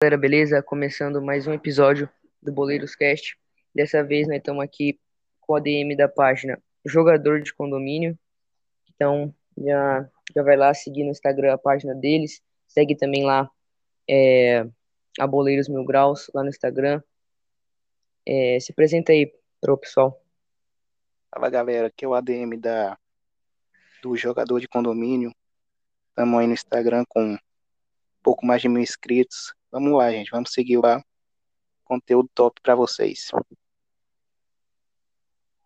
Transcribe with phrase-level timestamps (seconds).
[0.00, 0.62] galera, beleza?
[0.62, 2.08] Começando mais um episódio
[2.40, 3.36] do Boleiros Cast.
[3.74, 4.96] Dessa vez nós estamos aqui
[5.40, 8.16] com a DM da página Jogador de Condomínio.
[8.94, 12.40] Então já, já vai lá seguir no Instagram a página deles.
[12.68, 13.50] Segue também lá
[14.08, 14.64] é,
[15.18, 17.02] a Boleiros Mil Graus lá no Instagram.
[18.24, 20.22] É, se apresenta aí para o pessoal.
[21.28, 22.96] Fala galera, aqui é o ADM da,
[24.00, 25.34] do Jogador de Condomínio.
[26.10, 27.38] Estamos aí no Instagram com um
[28.22, 29.57] pouco mais de mil inscritos.
[29.70, 30.30] Vamos lá, gente.
[30.30, 31.02] Vamos seguir lá.
[31.84, 33.30] Conteúdo top para vocês.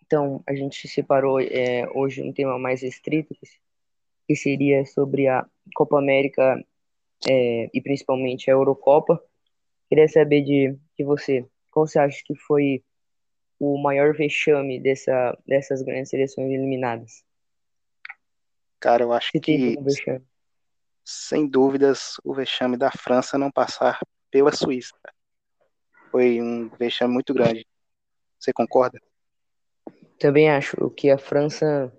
[0.04, 3.34] Então, a gente separou é, hoje um tema mais restrito,
[4.26, 6.62] que seria sobre a Copa América
[7.28, 9.22] é, e principalmente a Eurocopa.
[9.88, 12.82] Queria saber de, de você, qual você acha que foi
[13.58, 17.24] o maior vexame dessa, dessas grandes seleções eliminadas?
[18.80, 19.76] Cara, eu acho que
[21.04, 24.94] sem dúvidas, o vexame da França não passar pela Suíça.
[26.10, 27.66] Foi um vexame muito grande.
[28.38, 29.00] Você concorda?
[30.18, 31.92] Também acho que a França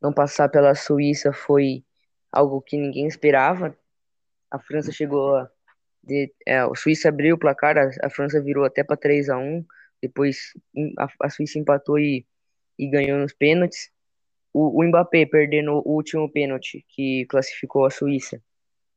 [0.00, 1.84] não passar pela Suíça foi
[2.30, 3.76] algo que ninguém esperava.
[4.50, 5.50] A França chegou a.
[6.02, 9.64] De, é, Suíça abriu o placar, a, a França virou até para 3 a 1
[10.00, 10.54] depois
[10.98, 12.26] a, a Suíça empatou e,
[12.78, 13.90] e ganhou nos pênaltis.
[14.52, 18.42] O, o Mbappé perdendo o último pênalti que classificou a Suíça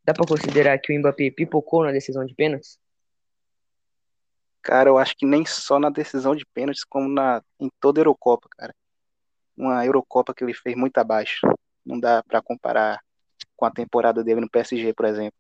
[0.06, 2.78] Dá para considerar que o Mbappé pipocou na decisão de pênaltis?
[4.62, 8.02] Cara, eu acho que nem só na decisão de pênaltis, como na, em toda a
[8.02, 8.74] Eurocopa, cara.
[9.56, 11.48] Uma Eurocopa que ele fez muito abaixo.
[11.86, 13.00] Não dá para comparar
[13.56, 15.38] com a temporada dele no PSG, por exemplo.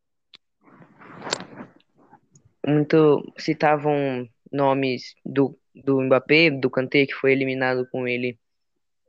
[2.65, 8.39] Muito citavam nomes do, do Mbappé, do Kanté, que foi eliminado com ele,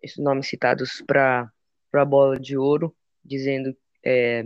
[0.02, 1.48] esses nomes citados para
[1.92, 2.94] a bola de ouro,
[3.24, 4.44] dizendo é,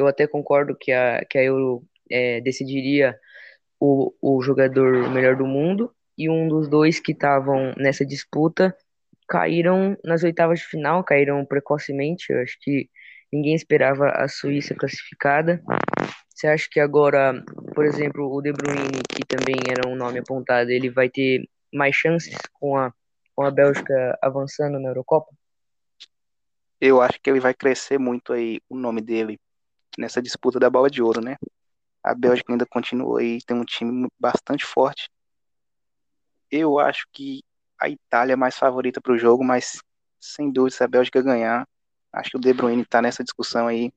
[0.00, 3.16] eu até concordo que a, que a Euro é, decidiria
[3.78, 8.76] o, o jogador melhor do mundo e um dos dois que estavam nessa disputa
[9.28, 12.32] caíram nas oitavas de final, caíram precocemente.
[12.32, 12.88] Eu acho que
[13.32, 15.62] ninguém esperava a Suíça classificada.
[16.28, 17.32] Você acha que agora,
[17.74, 21.94] por exemplo, o De Bruyne, que também era um nome apontado, ele vai ter mais
[21.94, 22.92] chances com a,
[23.36, 25.30] com a Bélgica avançando na Eurocopa?
[26.80, 29.38] Eu acho que ele vai crescer muito aí o nome dele
[29.98, 31.36] nessa disputa da bola de ouro, né?
[32.02, 35.08] A Bélgica ainda continua aí, tem um time bastante forte.
[36.50, 37.42] Eu acho que
[37.80, 39.80] a Itália é mais favorita para o jogo, mas
[40.18, 41.66] sem dúvida, se a Bélgica ganhar,
[42.12, 43.92] acho que o De Bruyne está nessa discussão aí,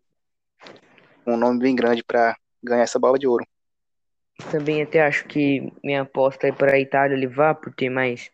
[1.25, 3.45] um nome bem grande para ganhar essa bola de ouro.
[4.51, 8.29] Também até acho que minha aposta é para a Itália levar, por ter mais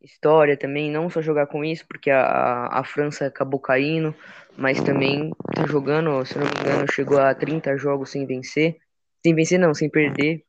[0.00, 4.14] história também, não só jogar com isso, porque a, a França acabou caindo,
[4.56, 8.76] mas também tá jogando, se não me engano, chegou a 30 jogos sem vencer.
[9.24, 10.44] Sem vencer não, sem perder.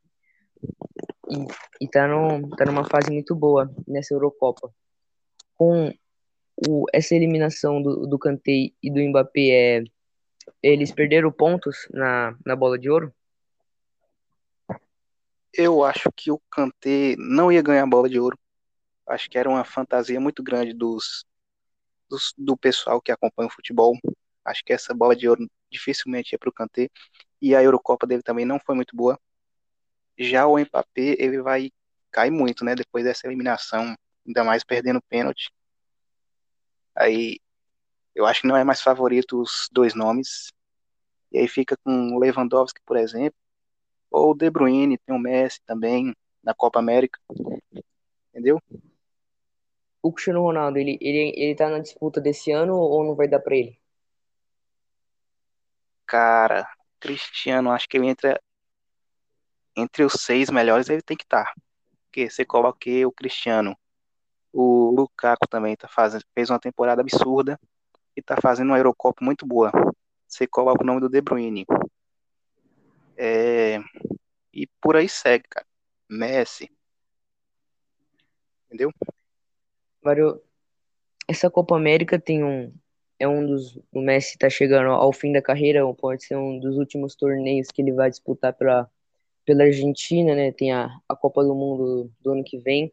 [1.30, 4.74] E, e tá, no, tá numa fase muito boa nessa Eurocopa.
[5.56, 5.94] Com
[6.68, 9.84] o, essa eliminação do, do e do Mbappé, é,
[10.62, 13.14] eles perderam pontos na, na bola de ouro?
[15.54, 18.38] Eu acho que o Kanté não ia ganhar a bola de ouro
[19.08, 21.26] acho que era uma fantasia muito grande dos,
[22.38, 23.98] do pessoal que acompanha o futebol.
[24.46, 26.90] Acho que essa bola de ouro dificilmente ia para o Kanté.
[27.42, 29.20] E a Eurocopa dele também não foi muito boa.
[30.18, 31.72] Já o Mbappé, ele vai
[32.12, 32.76] cair muito, né?
[32.76, 35.52] Depois dessa eliminação, ainda mais perdendo pênalti.
[36.96, 37.40] Aí
[38.16, 40.52] eu acho que não é mais favorito os dois nomes.
[41.32, 43.38] E aí fica com o Lewandowski, por exemplo,
[44.12, 47.20] ou o De Bruyne, tem o Messi também na Copa América.
[48.30, 48.62] Entendeu?
[50.04, 53.40] O Cristiano Ronaldo, ele, ele, ele tá na disputa desse ano ou não vai dar
[53.40, 53.80] pra ele?
[56.06, 56.68] Cara,
[57.00, 58.40] Cristiano, acho que ele entra
[59.76, 61.46] entre os seis melhores, ele tem que estar.
[61.46, 61.54] Tá.
[62.06, 63.76] Porque você coloquei o Cristiano,
[64.52, 67.58] o Lukaku também tá fazendo, fez uma temporada absurda
[68.16, 69.72] e tá fazendo uma Eurocopa muito boa.
[70.28, 71.66] Você coloca o nome do De Bruyne.
[73.18, 73.80] É,
[74.54, 75.66] e por aí segue, cara.
[76.10, 76.70] Messi.
[78.68, 78.92] Entendeu?
[80.04, 80.42] Mário,
[81.28, 82.74] essa Copa América tem um
[83.20, 86.78] é um dos o Messi está chegando ao fim da carreira, pode ser um dos
[86.78, 88.90] últimos torneios que ele vai disputar pela
[89.46, 90.52] pela Argentina, né?
[90.52, 92.92] Tem a, a Copa do Mundo do ano que vem.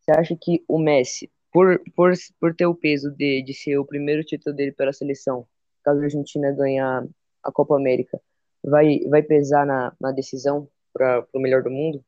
[0.00, 3.84] Você acha que o Messi, por, por, por ter o peso de, de ser o
[3.84, 5.46] primeiro título dele pela seleção,
[5.84, 7.06] caso a Argentina ganhar
[7.42, 8.20] a Copa América,
[8.64, 12.04] vai, vai pesar na, na decisão para o melhor do mundo?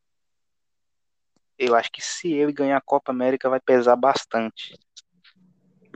[1.64, 4.79] Eu acho que se ele ganhar a Copa América vai pesar bastante.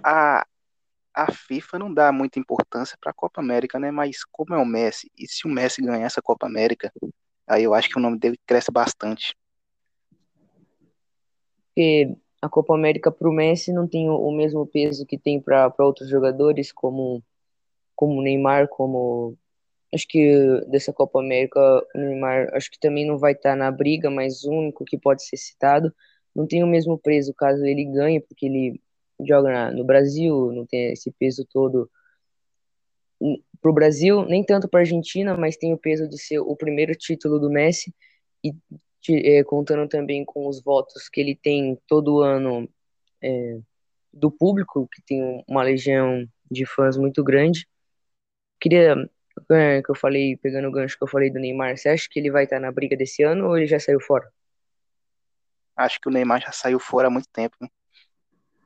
[0.02, 0.46] A,
[1.14, 3.90] a FIFA não dá muita importância para a Copa América, né?
[3.90, 6.92] Mas como é o Messi, e se o Messi ganhar essa Copa América,
[7.46, 9.36] Aí eu acho que o nome dele cresce bastante.
[11.68, 15.72] Porque a Copa América para o Messi não tem o, mesmo peso que tem para
[15.78, 17.22] outros jogadores, como
[17.94, 19.38] como Neymar, como
[19.96, 21.60] acho que dessa Copa América,
[21.94, 24.98] o Neymar acho que também não vai estar tá na briga, mas o único que
[24.98, 25.92] pode ser citado
[26.34, 28.80] não tem o mesmo peso caso ele ganhe, porque ele
[29.26, 31.90] joga na, no Brasil, não tem esse peso todo
[33.60, 36.54] para o Brasil, nem tanto para a Argentina, mas tem o peso de ser o
[36.54, 37.94] primeiro título do Messi
[38.44, 38.54] e
[39.08, 42.68] é, contando também com os votos que ele tem todo ano
[43.22, 43.58] é,
[44.12, 47.66] do público, que tem uma legião de fãs muito grande.
[48.60, 49.08] Queria
[49.50, 52.18] é, que eu falei, pegando o gancho que eu falei do Neymar, você acha que
[52.18, 54.30] ele vai estar na briga desse ano ou ele já saiu fora?
[55.76, 57.56] Acho que o Neymar já saiu fora há muito tempo.
[57.60, 57.68] Né?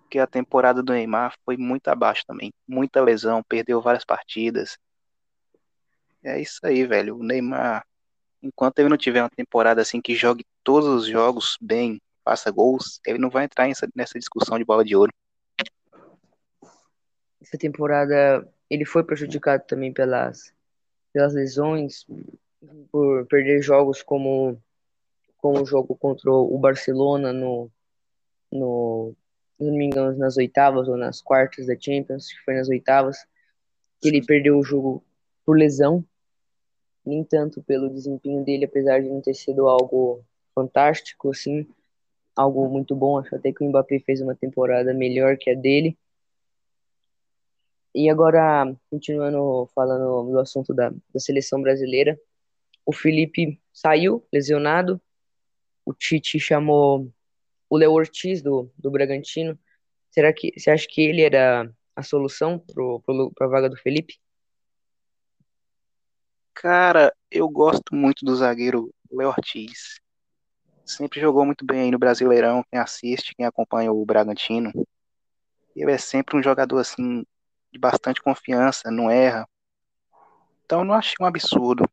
[0.02, 2.52] Porque a temporada do Neymar foi muito abaixo também.
[2.66, 4.78] Muita lesão, perdeu várias partidas.
[6.22, 7.16] É isso aí, velho.
[7.16, 7.84] O Neymar,
[8.42, 13.00] enquanto ele não tiver uma temporada assim que jogue todos os jogos bem, faça gols,
[13.06, 15.12] ele não vai entrar nessa, nessa discussão de bola de ouro.
[17.40, 20.52] Essa temporada ele foi prejudicado também pelas,
[21.12, 22.06] pelas lesões,
[22.90, 24.60] por perder jogos como,
[25.38, 27.70] como o jogo contra o Barcelona no,
[28.52, 29.14] no,
[29.58, 33.26] não me engano, nas oitavas ou nas quartas da Champions, que foi nas oitavas,
[34.00, 35.04] que ele perdeu o jogo
[35.44, 36.04] por lesão,
[37.04, 40.24] nem tanto pelo desempenho dele, apesar de não ter sido algo
[40.54, 41.66] fantástico, assim,
[42.36, 43.18] algo muito bom.
[43.18, 45.96] Acho até que o Mbappé fez uma temporada melhor que a dele.
[47.94, 52.18] E agora, continuando falando do assunto da, da seleção brasileira,
[52.86, 55.00] o Felipe saiu lesionado,
[55.84, 57.12] o Tite chamou
[57.68, 59.58] o Léo Ortiz do, do Bragantino.
[60.10, 64.20] Será que você acha que ele era a solução para a vaga do Felipe?
[66.54, 70.00] Cara, eu gosto muito do zagueiro Léo Ortiz.
[70.84, 74.72] Sempre jogou muito bem aí no Brasileirão, quem assiste, quem acompanha o Bragantino.
[75.74, 77.24] Ele é sempre um jogador assim
[77.72, 79.48] de bastante confiança, não erra.
[80.64, 81.84] Então não achei um absurdo.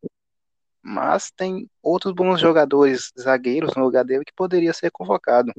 [0.81, 5.51] Mas tem outros bons jogadores zagueiros no lugar dele que poderia ser convocado.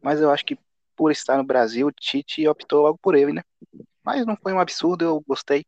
[0.00, 0.58] Mas eu acho que
[0.96, 3.42] por estar no Brasil, o Tite optou logo por ele, né?
[4.02, 5.64] Mas não foi um absurdo, eu gostei.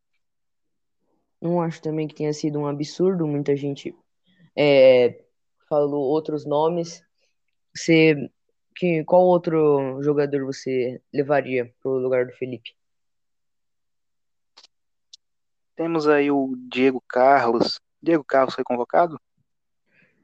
[1.41, 3.95] Não acho também que tenha sido um absurdo, muita gente
[4.55, 5.23] é,
[5.67, 7.03] falou outros nomes.
[7.75, 8.29] Você,
[8.75, 12.76] que, qual outro jogador você levaria para o lugar do Felipe?
[15.77, 17.79] Temos aí o Diego Carlos.
[18.01, 19.21] Diego Carlos foi convocado?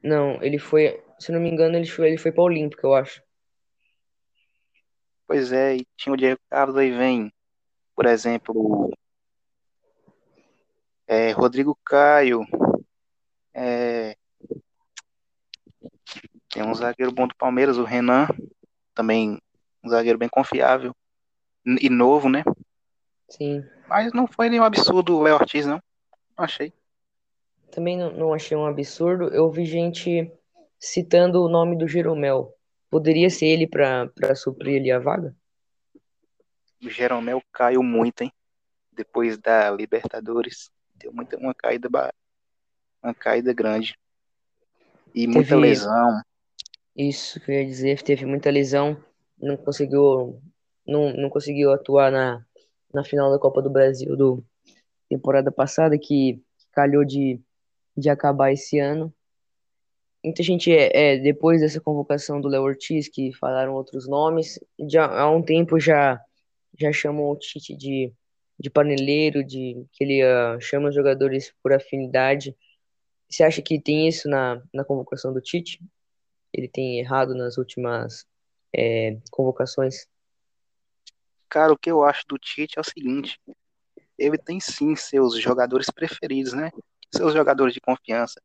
[0.02, 2.92] Não, ele foi, se não me engano, ele foi, ele foi para o Olímpico, eu
[2.92, 3.22] acho.
[5.28, 7.32] Pois é, e tinha o Diego Carlos, aí vem,
[7.94, 8.90] por exemplo,
[11.06, 12.44] é, Rodrigo Caio,
[13.54, 14.16] é,
[16.52, 18.26] tem um zagueiro bom do Palmeiras, o Renan,
[18.92, 19.40] também
[19.84, 20.92] um zagueiro bem confiável
[21.64, 22.42] e novo, né?
[23.28, 23.64] Sim.
[23.88, 25.82] Mas não foi nenhum absurdo o Léo Ortiz, não.
[26.36, 26.72] Achei.
[27.70, 29.28] Também não, não achei um absurdo.
[29.28, 30.32] Eu vi gente
[30.78, 32.54] citando o nome do Jeromel.
[32.90, 35.34] Poderia ser ele para suprir ali a vaga?
[36.82, 38.32] O Jeromel caiu muito, hein?
[38.92, 40.70] Depois da Libertadores.
[40.94, 41.88] Deu muita, uma caída
[43.02, 43.98] uma caída grande.
[45.14, 45.60] E muita teve...
[45.60, 46.22] lesão.
[46.96, 48.96] Isso que eu ia dizer, teve muita lesão,
[49.36, 50.40] não conseguiu
[50.86, 52.44] não, não conseguiu atuar na,
[52.94, 54.44] na final da Copa do Brasil do
[55.08, 57.40] temporada passada, que calhou de,
[57.96, 59.12] de acabar esse ano.
[60.24, 64.58] Muita gente, é, é, depois dessa convocação do Léo Ortiz, que falaram outros nomes,
[64.88, 66.20] já há um tempo já,
[66.78, 68.12] já chamam o Tite de,
[68.58, 72.56] de paneleiro, de que ele uh, chama os jogadores por afinidade.
[73.28, 75.78] Você acha que tem isso na, na convocação do Tite?
[76.52, 78.26] Ele tem errado nas últimas
[78.74, 80.06] é, convocações?
[81.48, 83.40] Cara, o que eu acho do Tite é o seguinte:
[84.18, 86.70] ele tem sim seus jogadores preferidos, né?
[87.14, 88.40] Seus jogadores de confiança.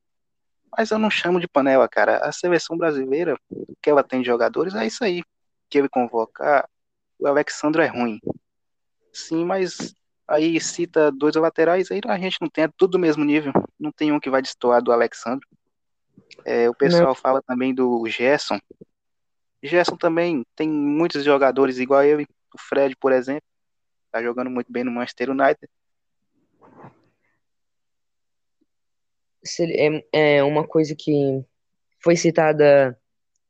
[0.75, 2.17] Mas eu não chamo de panela, cara.
[2.17, 5.23] A seleção brasileira, o que ela tem de jogadores é isso aí.
[5.69, 6.67] Que ele convocar,
[7.17, 8.19] o Alexandre é ruim.
[9.11, 9.93] Sim, mas
[10.27, 13.51] aí cita dois laterais, aí a gente não tem, é tudo do mesmo nível.
[13.79, 15.45] Não tem um que vai destoar do Alexandre.
[16.45, 17.15] É, o pessoal não.
[17.15, 18.59] fala também do Gerson.
[19.61, 23.47] Gerson também tem muitos jogadores igual a ele, o Fred, por exemplo,
[24.11, 25.69] tá jogando muito bem no Manchester United.
[30.13, 31.43] É, é uma coisa que
[32.01, 32.97] foi citada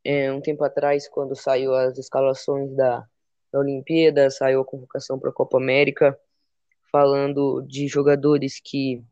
[0.04, 3.06] é, um tempo atrás, quando saiu as escalações da,
[3.52, 6.18] da Olimpíada, saiu a convocação para a Copa América,
[6.92, 9.04] falando de jogadores que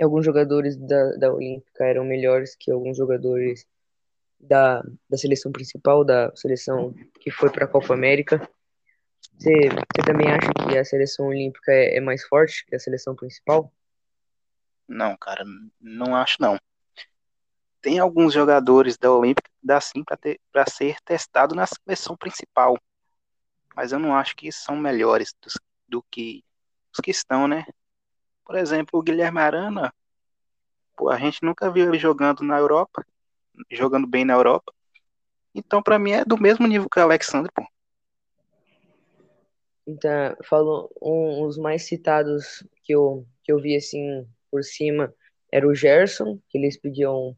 [0.00, 3.66] alguns jogadores da, da Olímpica eram melhores que alguns jogadores
[4.38, 8.48] da, da seleção principal, da seleção que foi para a Copa América.
[9.40, 13.16] Você, você também acha que a seleção olímpica é, é mais forte que a seleção
[13.16, 13.72] principal?
[14.86, 15.42] Não, cara,
[15.80, 16.58] não acho não.
[17.80, 22.76] Tem alguns jogadores da Olímpica que dá sim para ser testado na seleção principal,
[23.74, 25.48] mas eu não acho que são melhores do,
[25.88, 26.44] do que
[26.92, 27.64] os que estão, né?
[28.44, 29.90] Por exemplo, o Guilherme Arana,
[30.94, 33.06] pô, a gente nunca viu ele jogando na Europa,
[33.70, 34.70] jogando bem na Europa.
[35.54, 37.64] Então, para mim, é do mesmo nível que o Alexandre, pô.
[39.90, 45.12] Então, falo, um, os mais citados que eu, que eu vi, assim, por cima,
[45.52, 47.36] era o Gerson, que eles pediam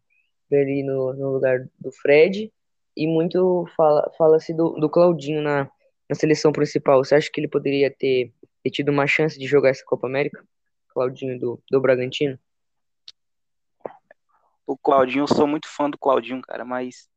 [0.50, 2.52] ele no, no lugar do Fred,
[2.94, 5.70] e muito fala-se fala do, do Claudinho na,
[6.06, 7.02] na seleção principal.
[7.02, 10.44] Você acha que ele poderia ter, ter tido uma chance de jogar essa Copa América?
[10.88, 12.38] Claudinho do, do Bragantino?
[14.66, 17.08] O Claudinho, eu sou muito fã do Claudinho, cara, mas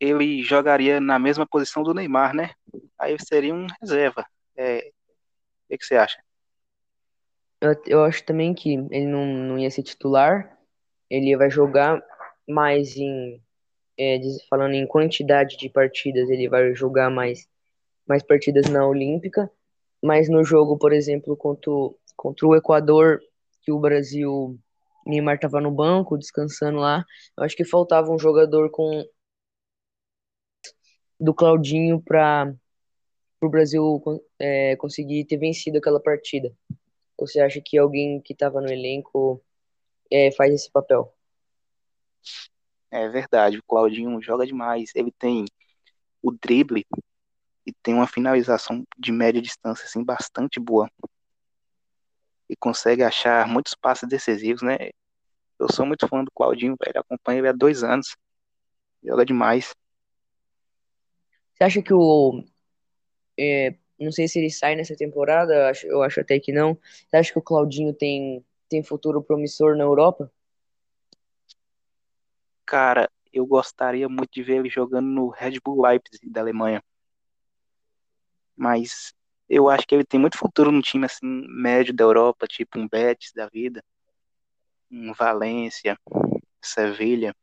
[0.00, 2.50] ele jogaria na mesma posição do Neymar, né?
[2.98, 4.26] Aí seria um reserva.
[4.58, 6.20] É, o que, que você acha?
[7.60, 10.58] Eu, eu acho também que ele não, não ia ser titular,
[11.08, 12.02] ele vai jogar
[12.46, 13.40] mais em,
[13.96, 14.18] é,
[14.50, 17.48] falando em quantidade de partidas, ele vai jogar mais,
[18.06, 19.48] mais partidas na Olímpica,
[20.02, 21.70] mas no jogo, por exemplo, contra,
[22.16, 23.20] contra o Equador,
[23.62, 24.58] que o Brasil,
[25.06, 27.04] Neymar estava no banco, descansando lá,
[27.36, 29.04] eu acho que faltava um jogador com
[31.20, 32.52] do Claudinho para
[33.40, 34.02] o Brasil
[34.38, 36.52] é, conseguir ter vencido aquela partida.
[37.16, 39.42] Ou você acha que alguém que estava no elenco
[40.10, 41.12] é, faz esse papel?
[42.90, 44.90] É verdade, o Claudinho joga demais.
[44.94, 45.44] Ele tem
[46.22, 46.86] o drible
[47.66, 50.90] e tem uma finalização de média distância assim bastante boa.
[52.48, 54.90] E consegue achar muitos passes decisivos, né?
[55.58, 57.00] Eu sou muito fã do Claudinho, velho.
[57.00, 58.16] Acompanho ele há dois anos.
[59.04, 59.74] Joga demais.
[61.54, 62.42] Você acha que o.
[63.38, 66.78] É, não sei se ele sai nessa temporada, eu acho, eu acho até que não.
[67.08, 70.30] Você acha que o Claudinho tem, tem futuro promissor na Europa?
[72.66, 76.82] Cara, eu gostaria muito de ver ele jogando no Red Bull Leipzig da Alemanha.
[78.56, 79.14] Mas
[79.48, 82.88] eu acho que ele tem muito futuro num time assim médio da Europa, tipo um
[82.88, 83.82] Betis da vida,
[84.90, 85.98] um Valência,
[86.60, 87.34] Sevilha,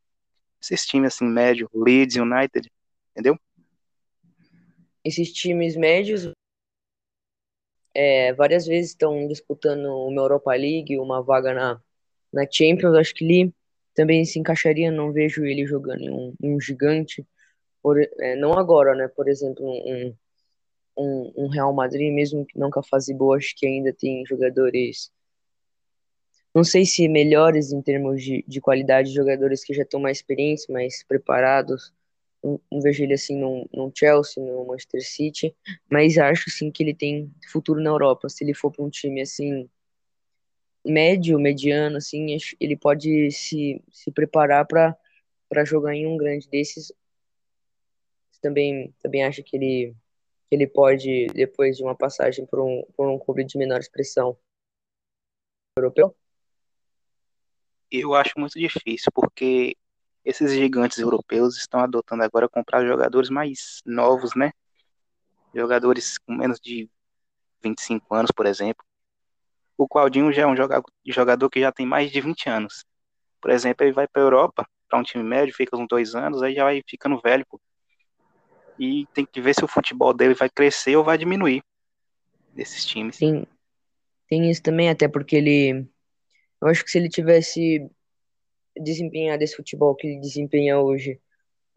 [0.61, 2.71] esses times assim médio, Leeds United,
[3.11, 3.39] entendeu?
[5.05, 6.33] Esses times médios
[7.95, 11.81] é, várias vezes estão disputando uma Europa League, uma vaga na,
[12.33, 13.53] na Champions, acho que ele
[13.93, 17.25] também se encaixaria, não vejo ele jogando em um, um gigante,
[17.81, 20.13] por, é, não agora, né, por exemplo, um,
[20.97, 24.25] um, um, Real Madrid, mesmo que não com a fase boa, acho que ainda tem
[24.25, 25.09] jogadores,
[26.53, 30.67] não sei se melhores em termos de, de qualidade, jogadores que já estão mais experientes,
[30.67, 31.93] mais preparados,
[32.71, 35.55] não, vejo ele assim no, no Chelsea, no Manchester City,
[35.89, 39.21] mas acho sim que ele tem futuro na Europa, se ele for para um time
[39.21, 39.69] assim
[40.85, 44.95] médio, mediano, assim, ele pode se, se preparar para
[45.47, 46.91] para jogar em um grande desses.
[48.41, 49.95] Também também acha que ele
[50.47, 54.37] que ele pode depois de uma passagem por um por um clube de menor expressão
[55.77, 56.15] europeu?
[57.91, 59.75] Eu acho muito difícil porque
[60.25, 64.51] esses gigantes europeus estão adotando agora comprar jogadores mais novos, né?
[65.53, 66.89] Jogadores com menos de
[67.63, 68.83] 25 anos, por exemplo,
[69.77, 70.55] o Claudinho já é um
[71.05, 72.85] jogador que já tem mais de 20 anos.
[73.41, 76.41] Por exemplo, ele vai para a Europa, para um time médio, fica uns dois anos,
[76.41, 77.45] aí já vai ficando velho.
[77.49, 77.59] Pô.
[78.79, 81.61] E tem que ver se o futebol dele vai crescer ou vai diminuir
[82.53, 83.17] desses times.
[83.17, 83.45] Sim,
[84.27, 85.87] tem isso também, até porque ele.
[86.61, 87.89] Eu acho que se ele tivesse
[88.77, 91.19] desempenhado esse futebol que ele desempenha hoje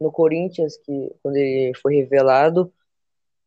[0.00, 2.72] no Corinthians, que quando ele foi revelado,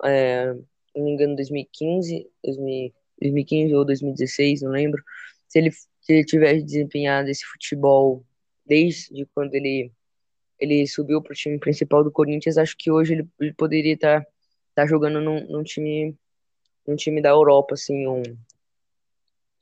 [0.03, 0.53] é,
[0.96, 5.01] não me engano, 2015, 2000, 2015 ou 2016, não lembro,
[5.48, 8.25] se ele, se ele tivesse desempenhado esse futebol
[8.65, 9.91] desde quando ele,
[10.60, 14.22] ele subiu para o time principal do Corinthians, acho que hoje ele, ele poderia estar
[14.22, 14.27] tá,
[14.75, 16.15] tá jogando num, num, time
[16.88, 18.24] num time da Europa, assim, um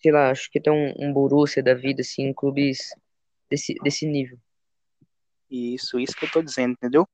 [0.02, 2.94] sei lá, acho que tem um, um Borussia da vida, assim, clubes
[3.50, 4.38] desse, desse nível.
[5.50, 7.08] Isso, isso que eu tô dizendo, entendeu?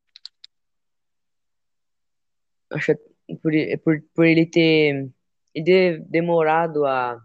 [2.70, 2.96] Acho
[3.42, 3.52] por,
[3.84, 5.10] por, por ele ter
[5.54, 7.20] e de, demorado a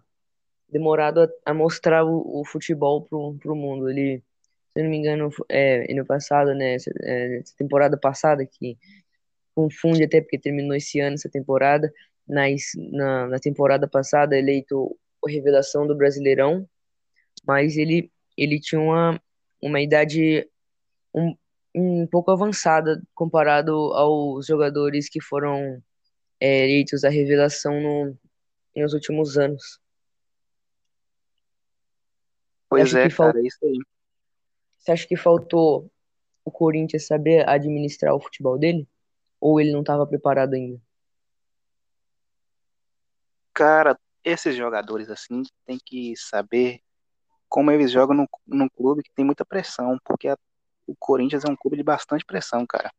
[0.69, 3.91] demorado a, a mostrar o, o futebol pro, pro mundo.
[3.91, 4.19] Ele,
[4.73, 8.79] se eu não me engano, é, ano passado, né, essa, é, temporada passada, que
[9.53, 11.93] confunde até porque terminou esse ano essa temporada,
[12.27, 16.69] nas, na, na temporada passada eleito a revelação do Brasileirão,
[17.45, 19.21] mas ele, ele tinha uma,
[19.63, 20.49] uma idade
[21.15, 21.37] um,
[21.75, 25.83] um pouco avançada comparado aos jogadores que foram
[26.39, 28.19] é, eleitos à revelação no,
[28.77, 29.81] nos últimos anos.
[32.69, 33.79] Pois é, cara, é isso aí.
[34.79, 35.91] Você acha que faltou
[36.45, 38.89] o Corinthians saber administrar o futebol dele?
[39.41, 40.81] Ou ele não estava preparado ainda?
[43.53, 46.81] Cara, esses jogadores assim tem que saber
[47.51, 50.39] como eles jogam num, num clube que tem muita pressão, porque a,
[50.87, 52.91] o Corinthians é um clube de bastante pressão, cara.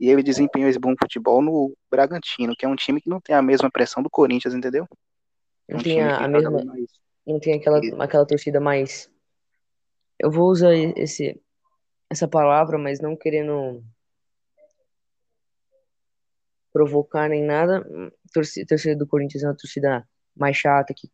[0.00, 3.36] E ele desempenhou esse bom futebol no Bragantino, que é um time que não tem
[3.36, 4.88] a mesma pressão do Corinthians, entendeu?
[5.68, 6.86] É Não um tem time a, mesma, mais.
[7.26, 9.10] não tem aquela, aquela torcida mais.
[10.18, 11.40] Eu vou usar esse,
[12.10, 13.84] essa palavra, mas não querendo
[16.72, 17.86] provocar nem nada.
[18.32, 21.10] Torcida, torcida do Corinthians é uma torcida mais chata, que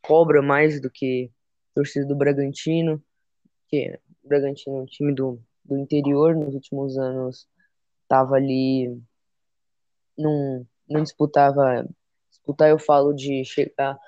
[0.00, 1.30] cobra mais do que
[1.76, 3.02] torcida do Bragantino,
[3.68, 7.46] que o Bragantino é um time do, do interior, nos últimos anos
[8.08, 8.98] tava ali,
[10.16, 11.86] não, não disputava,
[12.30, 13.98] disputar eu falo de chegar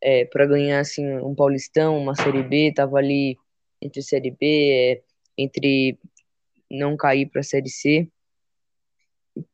[0.00, 3.36] é, para ganhar assim um Paulistão, uma Série B, tava ali
[3.82, 5.02] entre Série B, é,
[5.36, 5.98] entre
[6.70, 8.08] não cair para Série C.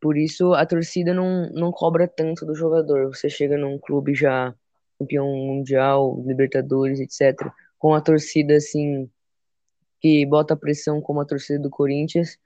[0.00, 3.08] Por isso a torcida não, não cobra tanto do jogador.
[3.08, 4.54] Você chega num clube já
[4.98, 7.36] campeão mundial, Libertadores, etc.
[7.78, 9.10] Com a torcida assim
[10.00, 12.38] que bota pressão como a torcida do Corinthians,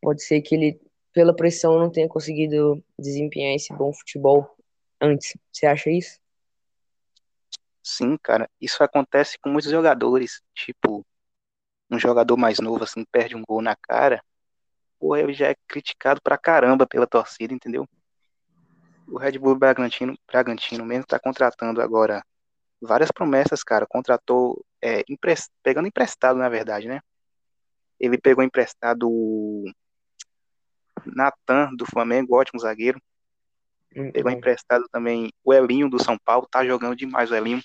[0.00, 0.80] pode ser que ele
[1.12, 4.56] pela pressão não tenha conseguido desempenhar esse bom futebol
[5.00, 5.36] antes.
[5.52, 6.18] Você acha isso?
[7.82, 10.40] Sim, cara, isso acontece com muitos jogadores.
[10.54, 11.04] Tipo,
[11.90, 14.22] um jogador mais novo assim perde um gol na cara,
[14.98, 17.86] pô, ele já é criticado pra caramba pela torcida, entendeu?
[19.06, 22.24] O Red Bull Bragantino, Bragantino mesmo tá contratando agora
[22.80, 23.86] várias promessas, cara.
[23.86, 25.50] Contratou, é, emprest...
[25.62, 27.00] pegando emprestado, na verdade, né?
[27.98, 29.64] Ele pegou emprestado o
[31.06, 33.00] Natan, do Flamengo, ótimo zagueiro.
[33.94, 37.62] Muito Pegou emprestado também o Elinho, do São Paulo, tá jogando demais o Elinho.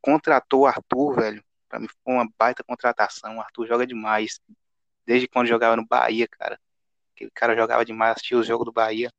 [0.00, 1.44] Contratou o Arthur, velho.
[1.68, 3.36] Pra mim foi uma baita contratação.
[3.36, 4.40] O Arthur joga demais.
[5.06, 6.60] Desde quando jogava no Bahia, cara.
[7.14, 9.10] Aquele cara jogava demais, assistia o jogo do Bahia.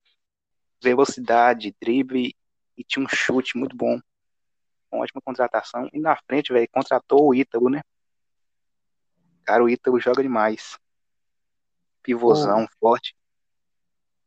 [0.82, 2.36] Velocidade, drible
[2.78, 4.00] e tinha um chute muito bom.
[4.94, 5.90] Uma ótima contratação.
[5.92, 7.82] E na frente, velho, contratou o Ítalo, né?
[9.44, 10.78] Cara, o Ítalo joga demais.
[12.04, 13.16] Pivôzão, O, forte.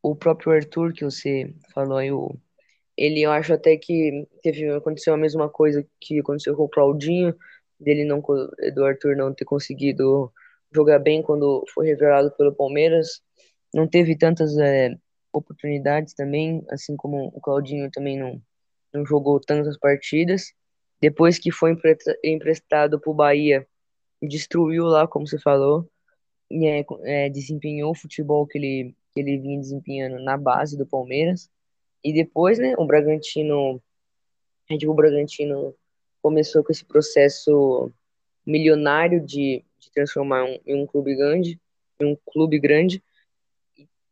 [0.03, 2.35] o próprio Arthur que você falou aí, o,
[2.97, 7.37] ele eu acho até que teve, aconteceu a mesma coisa que aconteceu com o Claudinho,
[7.79, 10.33] dele não, do Arthur não ter conseguido
[10.75, 13.23] jogar bem quando foi revelado pelo Palmeiras.
[13.73, 14.97] Não teve tantas é,
[15.33, 18.43] oportunidades também, assim como o Claudinho também não,
[18.97, 20.53] não jogou tantas partidas.
[21.01, 23.67] Depois que foi empre- emprestado para o Bahia,
[24.23, 25.89] destruiu lá, como você falou,
[26.51, 30.87] e é, é, desempenhou o futebol que ele, que ele vinha desempenhando na base do
[30.87, 31.51] Palmeiras.
[32.03, 33.83] E depois, né, o Bragantino,
[34.85, 35.75] Bull Bragantino
[36.23, 37.93] começou com esse processo
[38.45, 41.61] milionário de, de transformar um, em um clube grande,
[42.01, 43.03] em um clube grande,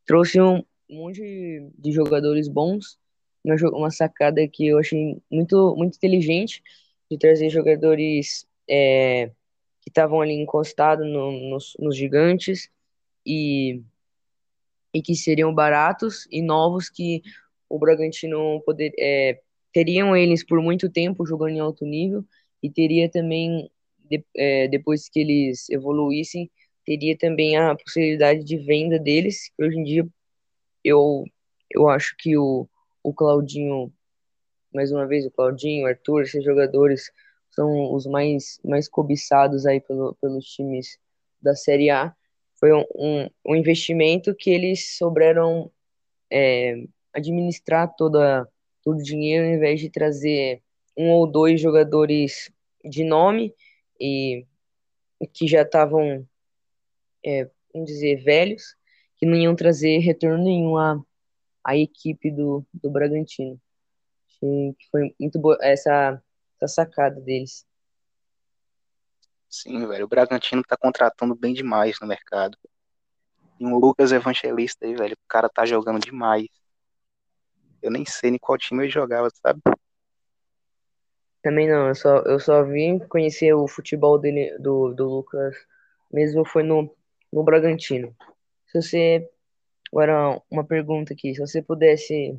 [0.07, 2.99] trouxe um monte de, de jogadores bons,
[3.45, 6.63] uma, uma sacada que eu achei muito, muito inteligente
[7.11, 9.29] de trazer jogadores é,
[9.83, 12.71] que estavam ali encostados no, nos, nos gigantes
[13.27, 13.83] e,
[14.93, 17.23] e que seriam baratos e novos que
[17.69, 19.41] o Bragantino poder, é,
[19.73, 22.25] teriam eles por muito tempo jogando em alto nível
[22.63, 23.71] e teria também
[24.09, 26.51] de- é, depois que eles evoluíssem
[26.85, 30.07] teria também a possibilidade de venda deles que hoje em dia
[30.85, 31.25] eu
[31.71, 32.69] eu acho que o,
[33.05, 33.93] o Claudinho
[34.75, 37.13] mais uma vez o Claudinho, o Arthur, esses jogadores
[37.51, 40.99] são os mais mais cobiçados aí pelo, pelos times
[41.41, 42.13] da Série A.
[42.59, 45.71] Foi um, um, um investimento que eles souberam
[46.29, 48.49] é, administrar toda,
[48.83, 50.61] todo o dinheiro ao invés de trazer
[50.97, 52.51] um ou dois jogadores
[52.85, 53.55] de nome
[54.01, 54.45] e
[55.33, 56.27] que já estavam,
[57.25, 58.77] é, vamos dizer, velhos,
[59.17, 61.01] que não iam trazer retorno nenhum à,
[61.65, 63.61] à equipe do, do Bragantino.
[64.29, 66.23] Achei que foi muito boa essa,
[66.61, 67.67] essa sacada deles.
[69.49, 70.05] Sim, velho.
[70.05, 72.59] O Bragantino tá contratando bem demais no mercado.
[73.59, 75.15] E um Lucas Evangelista aí, velho.
[75.15, 76.49] O cara tá jogando demais.
[77.81, 79.61] Eu nem sei nem qual time ele jogava, sabe?
[81.43, 85.55] Também não, eu só, eu só vim conhecer o futebol dele, do, do Lucas,
[86.11, 86.91] mesmo foi no,
[87.31, 88.17] no Bragantino.
[88.67, 89.31] Se você,
[89.95, 92.37] agora uma pergunta aqui, se você pudesse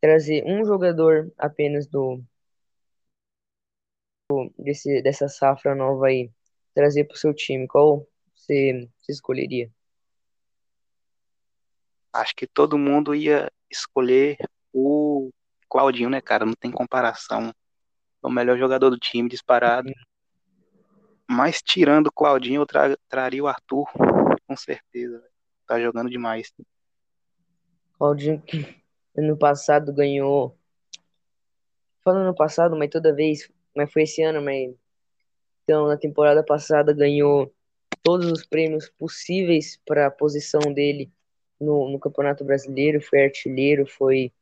[0.00, 2.20] trazer um jogador apenas do,
[4.58, 6.32] desse, dessa safra nova aí
[6.74, 7.68] trazer para o seu time?
[7.68, 9.70] Qual você, você escolheria?
[12.12, 14.36] Acho que todo mundo ia escolher
[14.72, 15.30] o
[15.68, 16.44] Claudinho, né, cara?
[16.44, 17.54] Não tem comparação.
[18.20, 19.92] É o melhor jogador do time, disparado.
[21.28, 23.86] Mas tirando o Claudinho, eu tra traria o Arthur,
[24.44, 25.22] com certeza.
[25.68, 26.52] Tá jogando demais.
[28.00, 28.66] Claudinho, que
[29.14, 30.56] ano passado ganhou.
[32.02, 33.52] Falando no passado, mas toda vez.
[33.76, 34.74] Mas foi esse ano, mas.
[35.62, 37.54] Então, na temporada passada, ganhou
[38.02, 41.12] todos os prêmios possíveis para a posição dele
[41.60, 43.02] no, no Campeonato Brasileiro.
[43.02, 44.32] Foi artilheiro, foi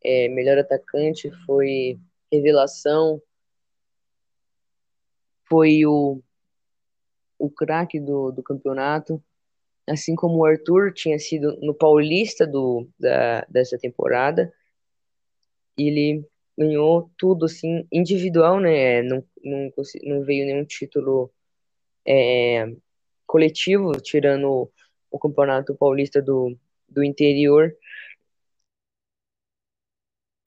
[0.00, 1.98] é, melhor atacante, foi
[2.32, 3.20] revelação,
[5.48, 6.22] foi o,
[7.36, 9.20] o craque do, do campeonato.
[9.88, 14.52] Assim como o Arthur tinha sido no Paulista do, da, dessa temporada,
[15.76, 16.24] ele
[16.56, 19.02] ganhou tudo assim individual, né?
[19.02, 19.72] Não, não,
[20.04, 21.30] não veio nenhum título
[22.06, 22.74] é,
[23.26, 24.70] coletivo, tirando
[25.10, 26.56] o Campeonato Paulista do,
[26.88, 27.74] do interior.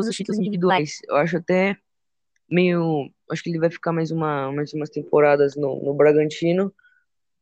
[0.02, 1.78] Os títulos individuais, eu acho até
[2.50, 3.10] meio.
[3.30, 6.74] Acho que ele vai ficar mais, uma, mais umas temporadas no, no Bragantino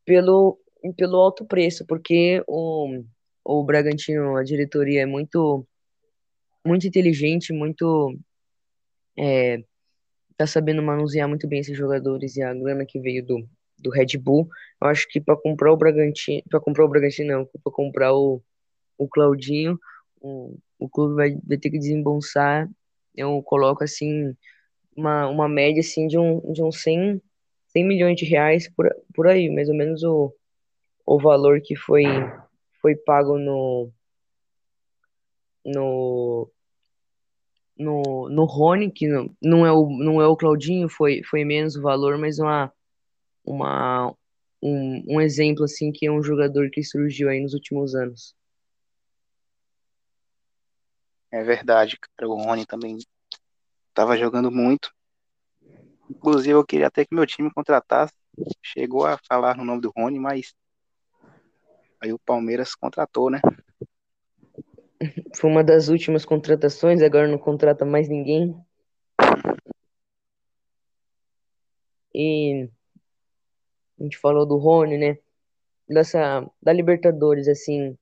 [0.05, 0.59] pelo,
[0.95, 3.03] pelo alto preço, porque o,
[3.43, 5.65] o Bragantino, a diretoria é muito,
[6.65, 8.17] muito inteligente, muito.
[9.17, 9.63] É,
[10.37, 13.47] tá sabendo manusear muito bem esses jogadores e a grana que veio do,
[13.79, 14.47] do Red Bull.
[14.81, 18.41] Eu acho que para comprar o Bragantino, para comprar o Bragantino não, para comprar o,
[18.97, 19.77] o Claudinho,
[20.21, 22.69] o, o clube vai, vai ter que desembolsar,
[23.15, 24.33] eu coloco assim
[24.95, 27.21] uma, uma média assim de um de uns 100,
[27.69, 30.33] 100 milhões de reais por, por aí, mais ou menos o,
[31.09, 32.03] o valor que foi
[32.79, 33.91] foi pago no
[35.65, 36.51] no
[37.75, 41.75] no, no Rony, que não, não é o não é o Claudinho, foi foi menos
[41.75, 42.71] o valor, mas uma
[43.43, 44.15] uma
[44.61, 48.35] um, um exemplo assim que é um jogador que surgiu aí nos últimos anos.
[51.31, 52.29] É verdade, cara.
[52.29, 52.97] O Rony também
[53.87, 54.93] estava jogando muito.
[56.07, 58.13] Inclusive, eu queria até que meu time contratasse.
[58.63, 60.53] Chegou a falar no nome do Rony, mas
[62.01, 63.39] aí o Palmeiras contratou, né?
[65.35, 68.55] Foi uma das últimas contratações, agora não contrata mais ninguém.
[72.13, 72.69] E
[73.99, 75.17] a gente falou do Rony, né?
[75.87, 77.97] Dessa, da Libertadores, assim,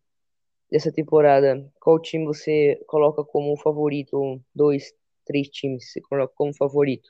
[0.72, 4.42] dessa temporada, qual time você coloca como favorito?
[4.54, 4.94] Dois,
[5.26, 7.10] três times você coloca como favorito?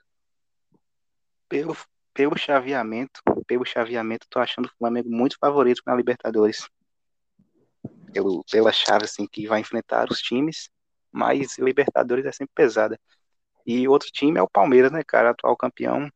[1.49, 1.75] Pelo,
[2.13, 6.67] pelo chaveamento, pelo chaveamento, tô achando o Flamengo muito favorito na Libertadores.
[8.13, 10.69] Pelo, pela chave assim que vai enfrentar os times,
[11.11, 12.99] mas Libertadores é sempre pesada.
[13.65, 16.09] E outro time é o Palmeiras, né, cara, atual campeão.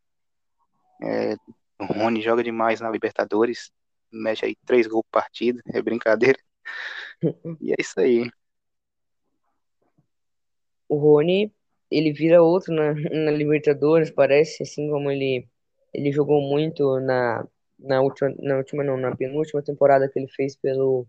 [1.03, 1.35] É,
[1.79, 3.71] o Rony joga demais na Libertadores,
[4.11, 6.39] mexe aí três gols por partida, é brincadeira.
[7.59, 8.31] E é isso aí.
[10.87, 11.53] O Rony,
[11.89, 15.47] ele vira outro na, na Libertadores, parece, assim como ele,
[15.93, 17.47] ele jogou muito na,
[17.79, 21.07] na última, na última não, na penúltima temporada que ele fez pelo,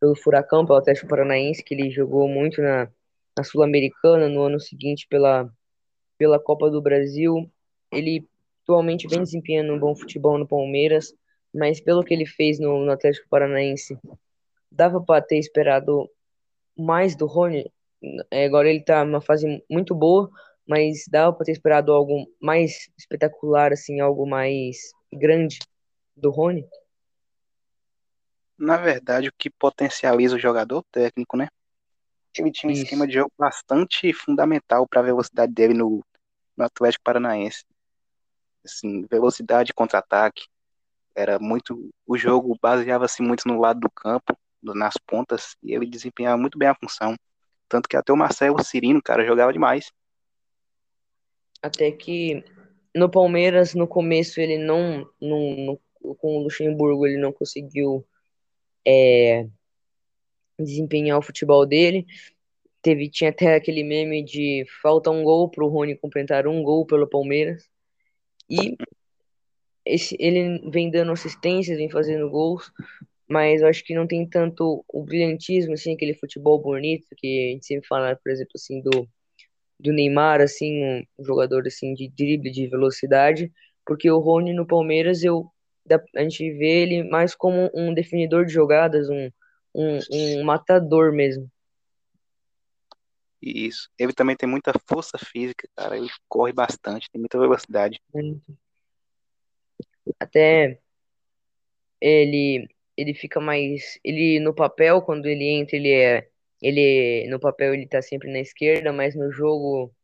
[0.00, 2.88] pelo Furacão, pelo Atlético Paranaense, que ele jogou muito na,
[3.36, 5.50] na Sul-Americana, no ano seguinte pela,
[6.16, 7.50] pela Copa do Brasil.
[7.92, 8.26] Ele
[8.62, 11.14] atualmente vem desempenhando um bom futebol no Palmeiras,
[11.54, 13.98] mas pelo que ele fez no, no Atlético Paranaense,
[14.70, 16.08] dava para ter esperado
[16.76, 17.70] mais do Rony.
[18.30, 20.30] É, agora ele tá numa fase muito boa,
[20.66, 24.76] mas dava para ter esperado algo mais espetacular, assim, algo mais
[25.12, 25.58] grande
[26.16, 26.64] do Rony.
[28.58, 31.48] Na verdade, o que potencializa o jogador técnico, né?
[32.36, 32.82] Ele tinha um Isso.
[32.82, 36.04] esquema de jogo bastante fundamental para a velocidade dele no,
[36.56, 37.64] no Atlético Paranaense.
[38.64, 40.46] Assim, velocidade contra-ataque.
[41.14, 41.90] Era muito.
[42.06, 46.68] O jogo baseava-se muito no lado do campo nas pontas e ele desempenhava muito bem
[46.68, 47.16] a função.
[47.68, 49.92] Tanto que até o Marcelo Cirino, cara, jogava demais.
[51.62, 52.44] Até que
[52.94, 55.56] no Palmeiras, no começo, ele não, não,
[56.00, 58.06] não com o Luxemburgo, ele não conseguiu
[58.88, 59.46] é,
[60.58, 62.06] desempenhar o futebol dele.
[62.80, 66.86] Teve, tinha até aquele meme de falta um gol para o Rony completar um gol
[66.86, 67.68] pelo Palmeiras.
[68.48, 68.76] E
[69.84, 72.70] esse, ele vem dando assistências, vem fazendo gols,
[73.28, 77.52] mas eu acho que não tem tanto o brilhantismo, assim, aquele futebol bonito que a
[77.52, 79.08] gente sempre fala, por exemplo, assim, do,
[79.78, 83.52] do Neymar, assim, um jogador, assim, de drible, de velocidade,
[83.84, 85.50] porque o Rony no Palmeiras, eu,
[86.16, 89.30] a gente vê ele mais como um definidor de jogadas, um,
[89.74, 91.50] um, um matador mesmo.
[93.40, 93.88] Isso.
[93.98, 95.96] Ele também tem muita força física, cara.
[95.96, 98.00] Ele corre bastante, tem muita velocidade.
[100.18, 100.80] Até
[102.00, 106.28] ele ele fica mais ele no papel quando ele entra ele é
[106.60, 109.94] ele no papel ele tá sempre na esquerda, mas no jogo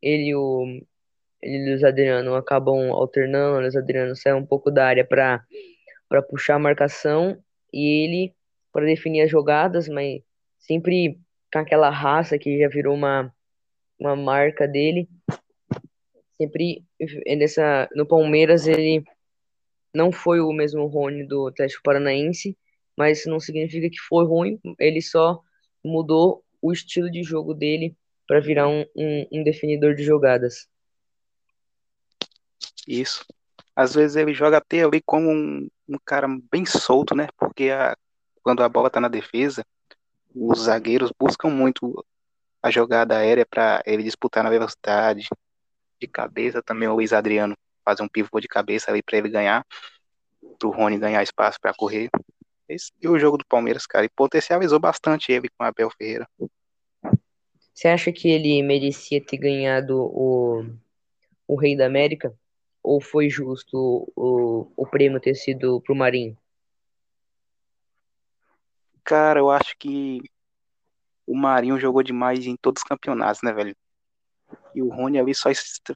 [0.00, 0.80] ele o
[1.42, 5.44] ele e Luiz Adriano acabam alternando, o Luiz Adriano sai um pouco da área para
[6.08, 7.38] para puxar a marcação
[7.72, 8.34] e ele
[8.72, 10.22] para definir as jogadas, mas
[10.58, 11.18] sempre
[11.52, 13.32] com aquela raça que já virou uma
[13.98, 15.08] uma marca dele.
[16.40, 16.84] Sempre
[17.36, 19.04] nessa no Palmeiras ele
[19.94, 22.56] não foi o mesmo Rony do Atlético Paranaense,
[22.96, 25.40] mas isso não significa que foi ruim, ele só
[25.84, 27.96] mudou o estilo de jogo dele
[28.26, 30.68] para virar um, um, um, definidor de jogadas.
[32.88, 33.26] Isso.
[33.76, 37.28] Às vezes ele joga até ali como um, um cara bem solto, né?
[37.36, 37.94] Porque a,
[38.42, 39.62] quando a bola está na defesa,
[40.34, 42.04] os zagueiros buscam muito
[42.62, 45.28] a jogada aérea para ele disputar na velocidade,
[46.00, 49.64] de cabeça também o Luiz Adriano fazer um pivô de cabeça ali para ele ganhar,
[50.58, 52.08] pro Rony ganhar espaço para correr.
[52.68, 56.28] Esse e o jogo do Palmeiras, cara, e potencializou bastante ele com o Abel Ferreira.
[57.72, 60.66] Você acha que ele merecia ter ganhado o,
[61.46, 62.34] o Rei da América?
[62.88, 66.34] Ou foi justo o, o prêmio ter sido pro Marinho?
[69.04, 70.22] Cara, eu acho que
[71.26, 73.76] o Marinho jogou demais em todos os campeonatos, né, velho?
[74.74, 75.50] E o Rony ali só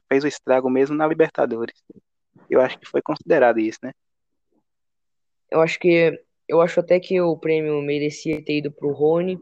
[0.07, 1.73] fez o estrago mesmo na Libertadores.
[2.47, 3.91] Eu acho que foi considerado isso, né?
[5.49, 9.39] Eu acho que eu acho até que o prêmio merecia ter ido pro Rony,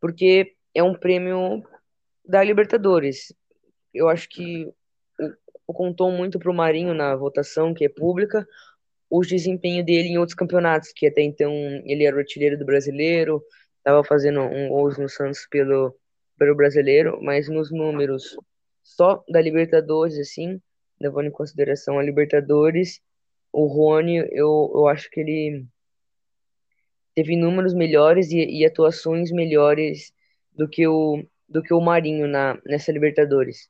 [0.00, 1.64] porque é um prêmio
[2.24, 3.34] da Libertadores.
[3.92, 4.72] Eu acho que
[5.74, 8.46] contou muito pro Marinho na votação, que é pública,
[9.10, 11.52] o desempenho dele em outros campeonatos, que até então
[11.84, 13.42] ele era o artilheiro do brasileiro,
[13.78, 15.96] estava fazendo um gols no Santos pelo,
[16.38, 18.36] pelo brasileiro, mas nos números
[18.82, 20.60] só da Libertadores, assim,
[21.00, 23.00] levando em consideração a Libertadores,
[23.52, 25.66] o Rony, eu, eu acho que ele
[27.14, 30.12] teve números melhores e, e atuações melhores
[30.52, 33.68] do que o, do que o Marinho na, nessa Libertadores.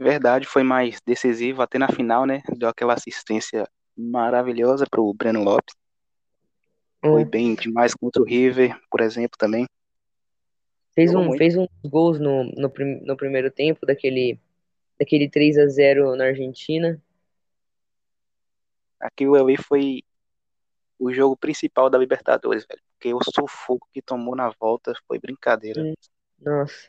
[0.00, 2.42] Verdade, foi mais decisivo até na final, né?
[2.56, 5.74] Deu aquela assistência maravilhosa para o Breno Lopes.
[7.00, 7.28] Foi hum.
[7.28, 9.66] bem demais contra o River, por exemplo, também.
[10.94, 14.40] Fez um, fez uns gols no, no, no primeiro tempo daquele,
[14.98, 17.00] daquele 3 a 0 na Argentina.
[18.98, 20.02] Aquilo ali foi
[20.98, 22.80] o jogo principal da Libertadores, velho.
[22.94, 25.82] Porque o sufoco que tomou na volta foi brincadeira.
[25.82, 25.94] Hum,
[26.40, 26.88] nossa.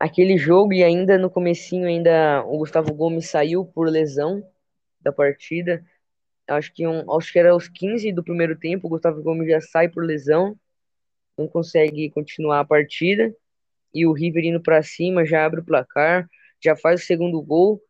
[0.00, 4.42] Aquele jogo e ainda no comecinho ainda o Gustavo Gomes saiu por lesão
[5.00, 5.84] da partida.
[6.48, 9.60] Acho que um, acho que era aos 15 do primeiro tempo, o Gustavo Gomes já
[9.60, 10.58] sai por lesão
[11.40, 13.34] não consegue continuar a partida.
[13.92, 16.28] E o River indo para cima, já abre o placar,
[16.62, 17.82] já faz o segundo gol,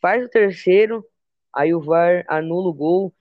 [0.00, 1.06] faz o terceiro,
[1.54, 3.14] aí o VAR anula o gol,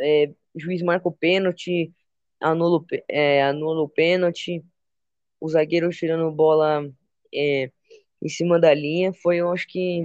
[0.00, 1.92] é, juiz marca o pênalti,
[2.40, 4.64] anula, é, anula o pênalti,
[5.40, 6.90] o zagueiro tirando bola
[7.34, 7.70] é,
[8.22, 9.12] em cima da linha.
[9.12, 10.04] Foi, eu acho que.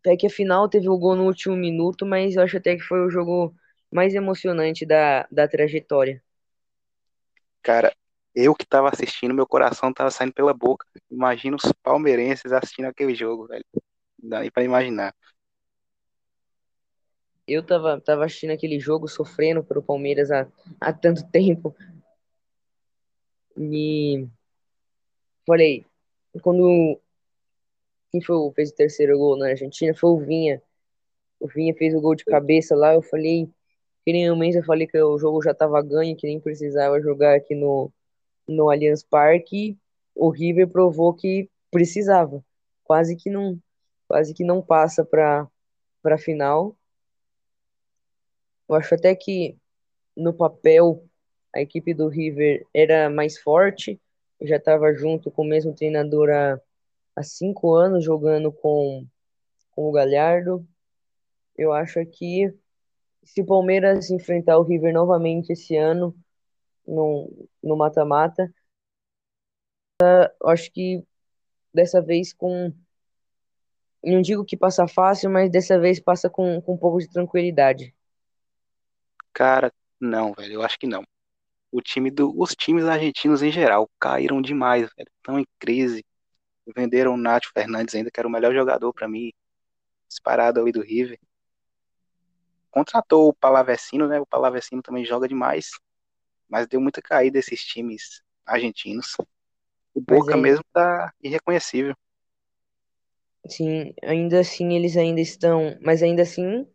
[0.00, 2.82] Até que a final teve o gol no último minuto, mas eu acho até que
[2.82, 3.54] foi o jogo
[3.90, 6.22] mais emocionante da, da trajetória.
[7.62, 7.92] Cara,
[8.34, 10.86] eu que tava assistindo, meu coração tava saindo pela boca.
[11.10, 13.64] Imagina os palmeirenses assistindo aquele jogo, velho.
[14.22, 15.14] Não dá nem pra imaginar.
[17.46, 20.46] Eu tava, tava assistindo aquele jogo, sofrendo pelo Palmeiras há,
[20.78, 21.74] há tanto tempo.
[23.56, 24.28] E
[25.48, 25.86] falei,
[26.42, 27.00] quando
[28.10, 30.62] quem foi, fez o terceiro gol na Argentina foi o Vinha.
[31.40, 33.50] O Vinha fez o gol de cabeça lá, eu falei,
[34.04, 37.36] que nem mês eu falei que o jogo já estava ganho, que nem precisava jogar
[37.36, 37.90] aqui no,
[38.46, 39.76] no Allianz Parque.
[40.14, 42.44] O River provou que precisava.
[42.84, 43.58] Quase que não,
[44.06, 45.46] quase que não passa para
[46.02, 46.76] para final.
[48.68, 49.56] Eu acho até que
[50.16, 51.04] no papel
[51.54, 54.00] a equipe do River era mais forte,
[54.40, 56.60] já estava junto com o mesmo treinador há,
[57.16, 59.06] há cinco anos jogando com,
[59.70, 60.66] com o Galhardo.
[61.56, 62.52] Eu acho que
[63.24, 66.14] se o Palmeiras enfrentar o River novamente esse ano
[66.86, 68.52] no, mata-mata,
[70.44, 71.04] acho que
[71.74, 72.72] dessa vez com.
[74.02, 77.94] Não digo que passa fácil, mas dessa vez passa com, com um pouco de tranquilidade.
[79.32, 81.02] Cara, não, velho, eu acho que não.
[81.70, 85.10] O time do, os times argentinos em geral caíram demais, velho.
[85.18, 86.04] Estão em crise.
[86.76, 89.32] Venderam o Nacho Fernandes ainda, que era o melhor jogador para mim,
[90.08, 91.18] disparado ali do River
[92.70, 94.20] contratou o Palavecino, né?
[94.20, 95.70] O Palavecino também joga demais,
[96.48, 99.16] mas deu muita caída esses times argentinos.
[99.94, 101.94] O Boca ainda, mesmo tá irreconhecível.
[103.48, 106.66] sim, ainda assim eles ainda estão, mas ainda assim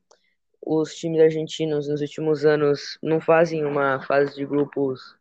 [0.65, 5.15] os times argentinos nos últimos anos não fazem uma fase de grupos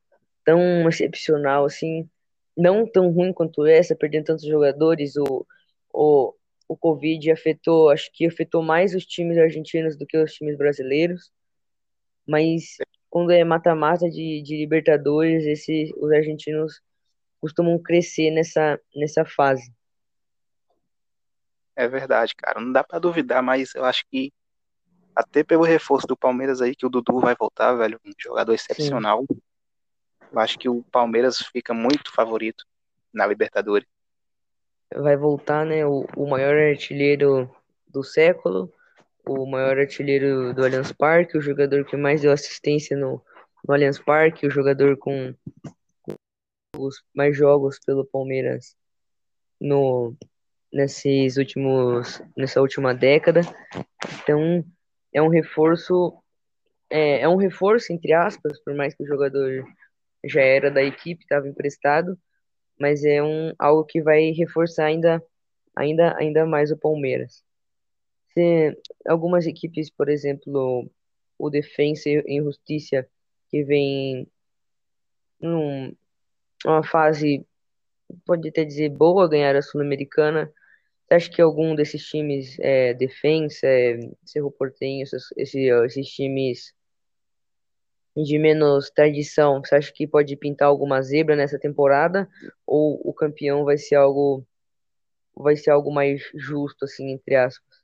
[0.45, 2.09] tão excepcional assim,
[2.57, 5.47] não tão ruim quanto essa, perdendo tantos jogadores, o,
[5.93, 6.35] o,
[6.69, 11.33] o Covid afetou, acho que afetou mais os times argentinos do que os times brasileiros,
[12.27, 12.77] mas
[13.11, 16.81] quando é mata-mata de, de Libertadores, esse, os argentinos
[17.41, 19.73] costumam crescer nessa, nessa fase.
[21.75, 22.61] É verdade, cara.
[22.61, 24.33] Não dá pra duvidar, mas eu acho que
[25.15, 28.65] até pelo reforço do Palmeiras aí, que o Dudu vai voltar, velho, um jogador Sim,
[28.73, 29.25] excepcional.
[30.33, 32.65] Eu acho que o Palmeiras fica muito favorito
[33.13, 33.87] na Libertadores.
[34.95, 37.51] vai voltar, né, o, o maior artilheiro
[37.87, 38.73] do século,
[39.27, 43.23] o maior artilheiro do Allianz Parque, o jogador que mais deu assistência no,
[43.67, 45.35] no Allianz Parque, o jogador com
[46.77, 48.75] os mais jogos pelo Palmeiras
[49.61, 50.17] no
[50.73, 53.43] nesses últimos nessa última década.
[54.23, 54.65] Então,
[55.13, 56.15] é um reforço
[56.91, 59.65] é, é um reforço entre aspas, por mais que o jogador
[60.25, 62.19] já era da equipe, estava emprestado,
[62.79, 65.23] mas é um algo que vai reforçar ainda
[65.77, 67.45] ainda ainda mais o Palmeiras.
[68.35, 70.91] Se, algumas equipes, por exemplo,
[71.39, 73.07] o Defensa e Justiça,
[73.51, 74.27] que vem
[75.41, 75.95] num,
[76.65, 77.45] numa fase,
[78.25, 80.53] pode até dizer, boa, ganhar a Sul-Americana.
[81.13, 86.75] Você acha que algum desses times, é, Defensa, é, Cerro Porteño, esses, esses, esses times
[88.17, 92.27] de menos tradição, você acha que pode pintar alguma zebra nessa temporada?
[92.67, 94.43] Ou o campeão vai ser algo,
[95.37, 97.83] vai ser algo mais justo, assim, entre aspas?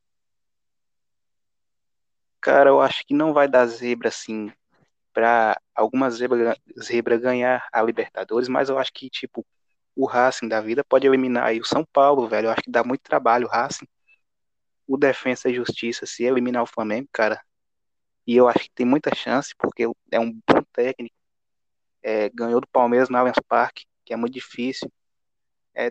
[2.40, 4.50] Cara, eu acho que não vai dar zebra assim
[5.12, 9.44] pra alguma zebra, zebra ganhar a Libertadores, mas eu acho que tipo
[9.98, 12.46] o Racing da vida pode eliminar aí o São Paulo, velho.
[12.46, 13.88] Eu acho que dá muito trabalho o Racing.
[14.86, 17.42] O Defensa e Justiça se eliminar o Flamengo, cara.
[18.24, 21.16] E eu acho que tem muita chance, porque é um bom técnico.
[22.00, 24.88] É, ganhou do Palmeiras no Allianz Parque, que é muito difícil.
[25.74, 25.90] É,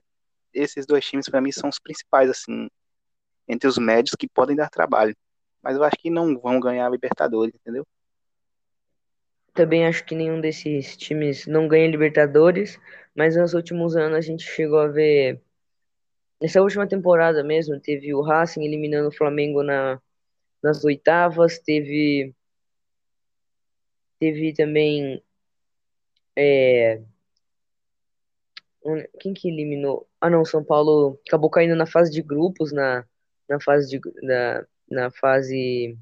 [0.53, 2.69] esses dois times, para mim, são os principais, assim,
[3.45, 5.13] entre os médios que podem dar trabalho.
[5.61, 7.85] Mas eu acho que não vão ganhar a Libertadores, entendeu?
[9.53, 12.79] Também acho que nenhum desses times não ganha Libertadores,
[13.17, 15.41] mas nos últimos anos a gente chegou a ver.
[16.39, 19.99] Nessa última temporada mesmo, teve o Racing eliminando o Flamengo na,
[20.61, 22.31] nas oitavas, teve,
[24.19, 25.23] teve também.
[26.35, 27.01] é,
[29.19, 30.07] quem que eliminou?
[30.21, 33.03] Ah, não, São Paulo acabou caindo na fase de grupos, na,
[33.49, 35.97] na fase de, na, na fase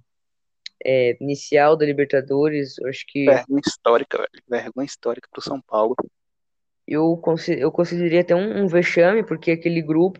[0.84, 2.78] é, inicial da Libertadores.
[2.84, 4.43] Acho que Vergonha histórica, velho.
[4.49, 5.95] Vergonha histórica pro São Paulo.
[6.88, 7.21] Eu,
[7.60, 10.19] eu consideraria até um, um vexame, porque aquele grupo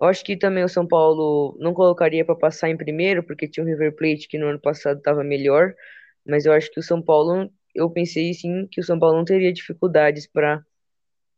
[0.00, 3.64] Eu acho que também o São Paulo não colocaria para passar em primeiro, porque tinha
[3.64, 5.74] o River Plate que no ano passado estava melhor,
[6.26, 9.24] mas eu acho que o São Paulo, eu pensei sim que o São Paulo não
[9.24, 10.64] teria dificuldades para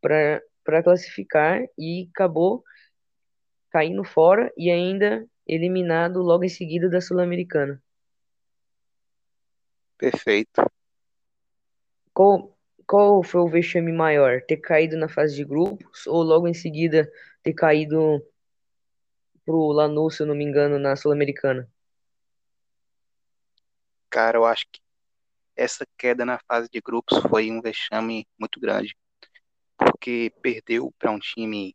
[0.01, 2.65] para para classificar e acabou
[3.71, 7.83] caindo fora e ainda eliminado logo em seguida da Sul-Americana.
[9.99, 10.63] Perfeito.
[12.15, 12.54] Qual
[12.95, 14.41] qual foi o vexame maior?
[14.43, 17.11] Ter caído na fase de grupos ou logo em seguida
[17.43, 18.25] ter caído
[19.45, 21.69] pro Lanús, se eu não me engano, na Sul-Americana?
[24.09, 24.81] Cara, eu acho que
[25.57, 28.97] essa queda na fase de grupos foi um vexame muito grande,
[29.77, 31.75] porque perdeu para um time,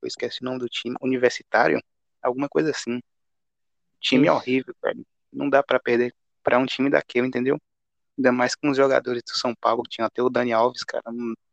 [0.00, 1.82] eu esqueci o nome do time, universitário,
[2.22, 3.00] alguma coisa assim.
[3.98, 4.36] Time Isso.
[4.36, 5.04] horrível, velho.
[5.32, 7.60] Não dá para perder para um time daquele, entendeu?
[8.20, 11.02] Ainda mais com os jogadores do São Paulo, tinha até o Dani Alves, cara,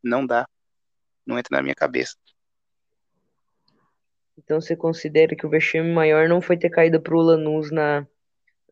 [0.04, 0.46] não, dá,
[1.26, 2.18] não entra na minha cabeça.
[4.38, 8.06] Então você considera que o vexame maior não foi ter caído pro Lanús na,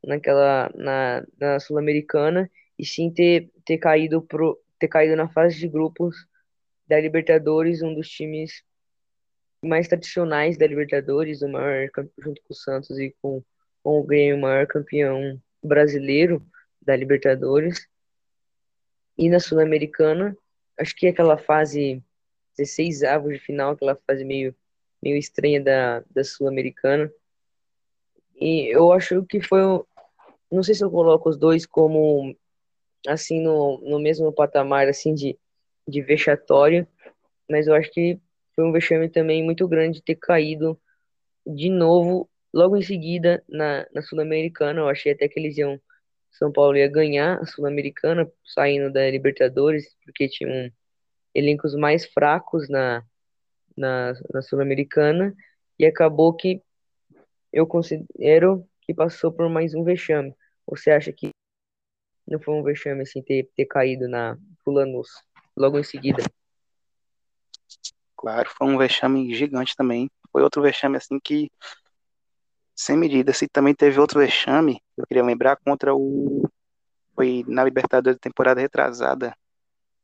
[0.04, 5.70] naquela na, na Sul-Americana, e sim ter, ter caído pro, ter caído na fase de
[5.70, 6.18] grupos
[6.86, 8.62] da Libertadores, um dos times
[9.64, 13.42] mais tradicionais da Libertadores, o maior junto com o Santos e com,
[13.82, 16.46] com o Grêmio, o maior campeão brasileiro
[16.82, 17.88] da Libertadores.
[19.18, 20.38] E na Sul-Americana,
[20.80, 22.04] acho que aquela fase
[22.58, 24.56] 16 avos de final, aquela fase meio
[25.06, 27.12] meio estranha da, da Sul-Americana.
[28.36, 29.60] E eu acho que foi,
[30.52, 32.36] não sei se eu coloco os dois como
[33.08, 35.38] assim no, no mesmo patamar assim de,
[35.88, 36.88] de vexatório,
[37.48, 38.20] mas eu acho que
[38.56, 40.80] foi um vexame também muito grande ter caído
[41.46, 44.80] de novo logo em seguida na, na Sul-Americana.
[44.80, 45.80] Eu achei até que eles iam
[46.38, 50.72] São Paulo ia ganhar a Sul-Americana saindo da Libertadores, porque tinham
[51.34, 53.04] elencos mais fracos na
[53.76, 55.36] na, na Sul-Americana
[55.78, 56.62] e acabou que
[57.52, 60.34] eu considero que passou por mais um vexame.
[60.66, 61.30] Você acha que
[62.28, 65.10] não foi um vexame assim ter, ter caído na Fulanus
[65.56, 66.24] logo em seguida?
[68.16, 70.10] Claro, foi um vexame gigante também.
[70.32, 71.52] Foi outro vexame assim que
[72.76, 73.34] sem medida.
[73.34, 76.48] Se também teve outro vexame, eu queria lembrar contra o
[77.16, 79.34] foi na Libertadores temporada retrasada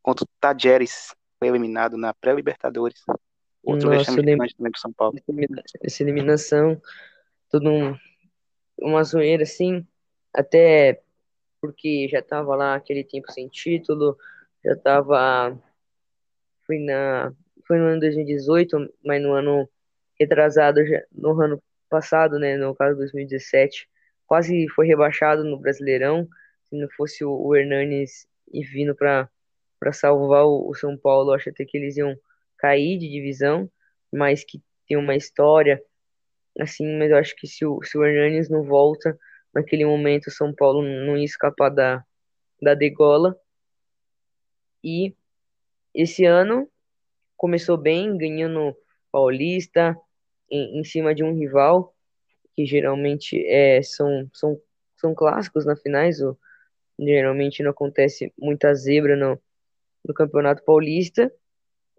[0.01, 3.03] contra o Tajeres, foi eliminado na pré-Libertadores.
[3.61, 5.19] Outro Nossa, vexame gigante também do São Paulo.
[5.83, 6.81] essa eliminação,
[7.49, 7.95] todo um,
[8.79, 9.85] uma zoeira assim,
[10.33, 11.01] até
[11.59, 14.17] porque já tava lá aquele tempo sem título,
[14.63, 15.55] já tava
[16.65, 17.33] foi na
[17.67, 19.69] foi no ano 2018, mas no ano
[20.19, 21.61] retrasado já, no ano
[21.91, 23.87] passado, né, no caso 2017,
[24.25, 26.27] quase foi rebaixado no Brasileirão,
[26.69, 29.29] se não fosse o, Hernanes e vindo para
[29.79, 32.15] para salvar o, o São Paulo, acho até que eles iam
[32.57, 33.69] cair de divisão,
[34.13, 35.83] mas que tem uma história
[36.59, 39.17] assim, mas eu acho que se o, se o Hernanes não volta,
[39.53, 42.05] naquele momento o São Paulo não ia escapar da,
[42.61, 43.35] da degola.
[44.83, 45.15] E
[45.93, 46.69] esse ano
[47.35, 48.75] começou bem, ganhando
[49.11, 49.97] Paulista
[50.51, 51.95] em, em cima de um rival,
[52.53, 54.61] que geralmente é, são, são,
[54.97, 56.17] são clássicos na finais,
[56.99, 59.41] geralmente não acontece muita zebra no,
[60.05, 61.33] no Campeonato Paulista,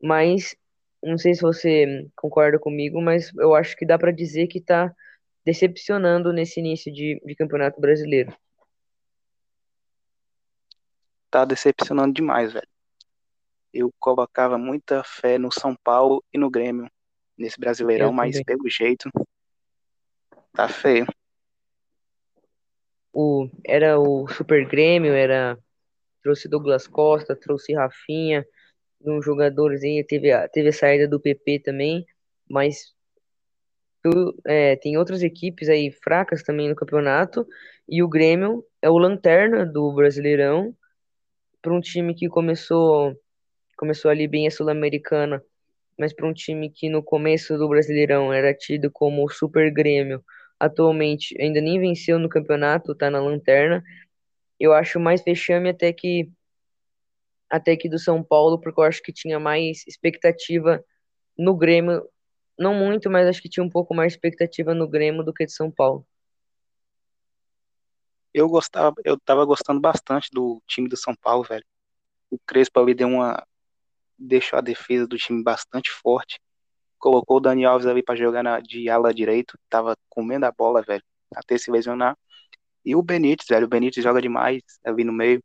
[0.01, 0.55] mas
[1.03, 4.95] não sei se você concorda comigo, mas eu acho que dá para dizer que está
[5.45, 8.37] decepcionando nesse início de, de Campeonato Brasileiro.
[11.31, 12.69] Tá decepcionando demais, velho.
[13.73, 16.91] Eu colocava muita fé no São Paulo e no Grêmio
[17.43, 18.45] nesse Brasileirão, Eu mas também.
[18.45, 19.11] pelo jeito
[20.53, 21.07] tá feio.
[23.13, 25.59] O, era o Super Grêmio, era
[26.23, 28.47] trouxe Douglas Costa, trouxe Rafinha,
[29.05, 32.07] uns jogadores aí, teve a, teve a saída do PP também,
[32.49, 32.95] mas
[34.03, 37.47] tu- é, tem outras equipes aí fracas também no campeonato,
[37.89, 40.75] e o Grêmio é o lanterna do Brasileirão,
[41.61, 43.15] para um time que começou,
[43.77, 45.45] começou ali bem a Sul-Americana,
[45.99, 50.25] mas para um time que no começo do Brasileirão era tido como o Super Grêmio,
[50.59, 53.83] atualmente ainda nem venceu no campeonato, tá na lanterna,
[54.59, 56.31] eu acho mais vexame até que
[57.51, 60.83] até que do São Paulo, porque eu acho que tinha mais expectativa
[61.37, 62.09] no Grêmio,
[62.59, 65.53] não muito, mas acho que tinha um pouco mais expectativa no Grêmio do que de
[65.53, 66.07] São Paulo.
[68.33, 71.65] Eu gostava, eu tava gostando bastante do time do São Paulo, velho.
[72.31, 73.47] O Crespo ali deu uma
[74.23, 76.41] deixou a defesa do time bastante forte.
[76.99, 80.83] Colocou o Dani Alves ali para jogar na, de ala direito, tava comendo a bola,
[80.83, 81.03] velho,
[81.35, 82.17] até se lesionar.
[82.85, 85.43] E o Benítez, velho, o Benítez joga demais ali no meio,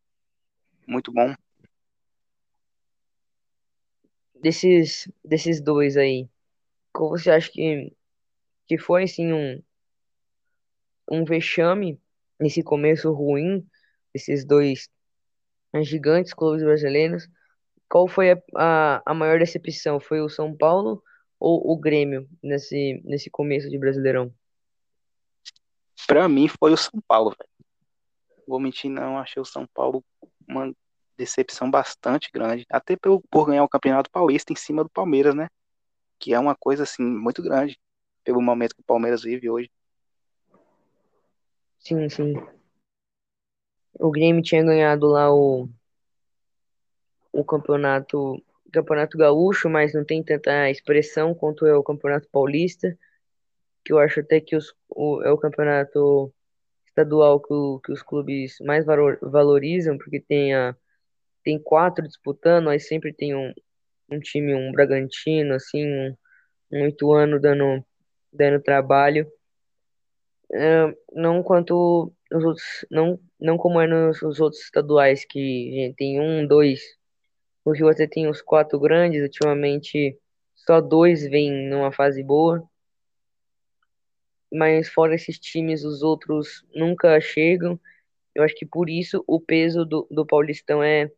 [0.88, 1.34] muito bom.
[4.41, 6.30] Desses desses dois aí,
[6.93, 7.91] qual você acha que
[8.67, 9.61] que foi assim um
[11.09, 11.99] um vexame
[12.39, 13.67] nesse começo ruim
[14.13, 14.89] desses dois
[15.84, 17.28] gigantes clubes brasileiros?
[17.89, 19.99] Qual foi a, a, a maior decepção?
[19.99, 21.01] Foi o São Paulo
[21.39, 24.33] ou o Grêmio nesse nesse começo de Brasileirão?
[26.05, 27.49] Pra mim foi o São Paulo, velho.
[28.47, 30.03] Vou mentir, não, achei o São Paulo
[30.47, 30.73] uma
[31.17, 35.49] decepção bastante grande, até por, por ganhar o Campeonato Paulista em cima do Palmeiras, né?
[36.19, 37.79] Que é uma coisa assim muito grande
[38.23, 39.69] pelo momento que o Palmeiras vive hoje.
[41.79, 42.33] Sim, sim.
[43.99, 45.67] O Grêmio tinha ganhado lá o,
[47.38, 52.97] o campeonato, campeonato gaúcho, mas não tem tanta expressão quanto é o Campeonato Paulista,
[53.85, 56.33] que eu acho até que os, o, é o campeonato
[56.88, 60.75] estadual que, o- que os clubes mais valor- valorizam, porque tem, a,
[61.43, 63.53] tem quatro disputando, aí sempre tem um,
[64.11, 66.15] um time, um Bragantino, assim, um,
[66.73, 67.85] um Ituano dando,
[68.33, 69.27] dando trabalho.
[70.53, 75.39] É, não quanto os outros, não, não como é nos os outros estaduais, que
[75.73, 76.81] gente, tem um, dois.
[77.68, 80.18] O Rio até tem os quatro grandes, ultimamente
[80.55, 82.65] só dois vêm numa fase boa,
[84.49, 87.78] mas fora esses times, os outros nunca chegam.
[88.34, 91.11] Eu acho que por isso o peso do, do Paulistão é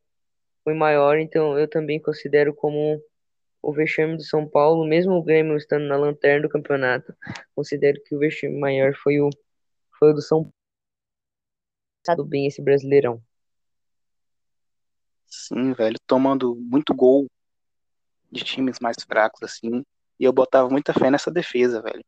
[0.64, 3.00] foi maior, então eu também considero como
[3.62, 7.16] o vexame do São Paulo, mesmo o Grêmio estando na lanterna do campeonato,
[7.56, 9.30] considero que o vexame maior foi o,
[10.00, 10.54] foi o do São Paulo,
[12.04, 13.22] Tá bem esse Brasileirão.
[15.30, 17.28] Sim, velho, tomando muito gol
[18.32, 19.84] de times mais fracos assim,
[20.20, 22.04] e eu botava muita fé nessa defesa, velho.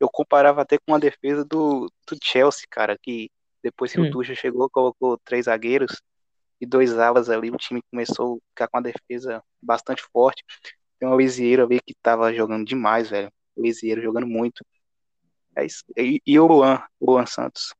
[0.00, 3.30] Eu comparava até com a defesa do, do Chelsea, cara, que
[3.62, 6.02] depois que o Hum, Tuchel chegou, colocou três zagueiros
[6.60, 10.44] e dois alas ali, o time começou a ficar com a defesa bastante forte.
[11.00, 13.30] Tem o Lisieiro ali que tava jogando demais, velho.
[13.56, 14.64] O Lisieiro jogando muito.
[15.56, 15.84] É isso.
[15.96, 17.74] E, e o Luan, o Luan Santos.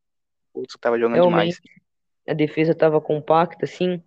[0.54, 1.50] O outro tava jogando demais.
[1.50, 1.60] Realmente,
[2.28, 4.02] a defesa estava compacta, assim.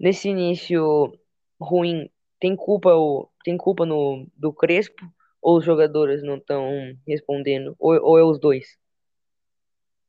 [0.00, 1.12] Nesse início
[1.60, 5.06] ruim, tem culpa o tem culpa no do Crespo
[5.42, 6.66] ou os jogadores não estão
[7.06, 8.78] respondendo ou, ou é os dois?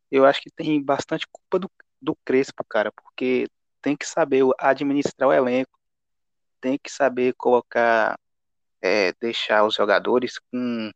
[0.09, 1.69] Eu acho que tem bastante culpa do,
[2.01, 3.47] do Crespo, cara, porque
[3.81, 5.77] tem que saber administrar o elenco,
[6.61, 8.17] tem que saber colocar,
[8.81, 10.89] é, deixar os jogadores com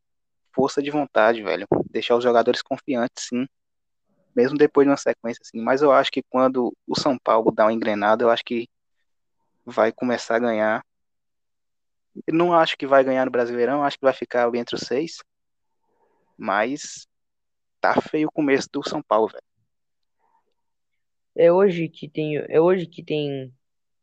[0.53, 1.67] força de vontade, velho.
[1.89, 3.45] Deixar os jogadores confiantes, sim.
[4.33, 5.61] Mesmo depois de uma sequência assim.
[5.61, 8.67] Mas eu acho que quando o São Paulo dá uma engrenada, eu acho que
[9.65, 10.85] vai começar a ganhar.
[12.27, 14.81] Eu não acho que vai ganhar no Brasileirão, acho que vai ficar ali entre os
[14.81, 15.17] seis.
[16.37, 17.07] Mas
[17.81, 19.43] tá feio o começo do São Paulo, velho.
[21.35, 23.53] É hoje que tem é hoje que tem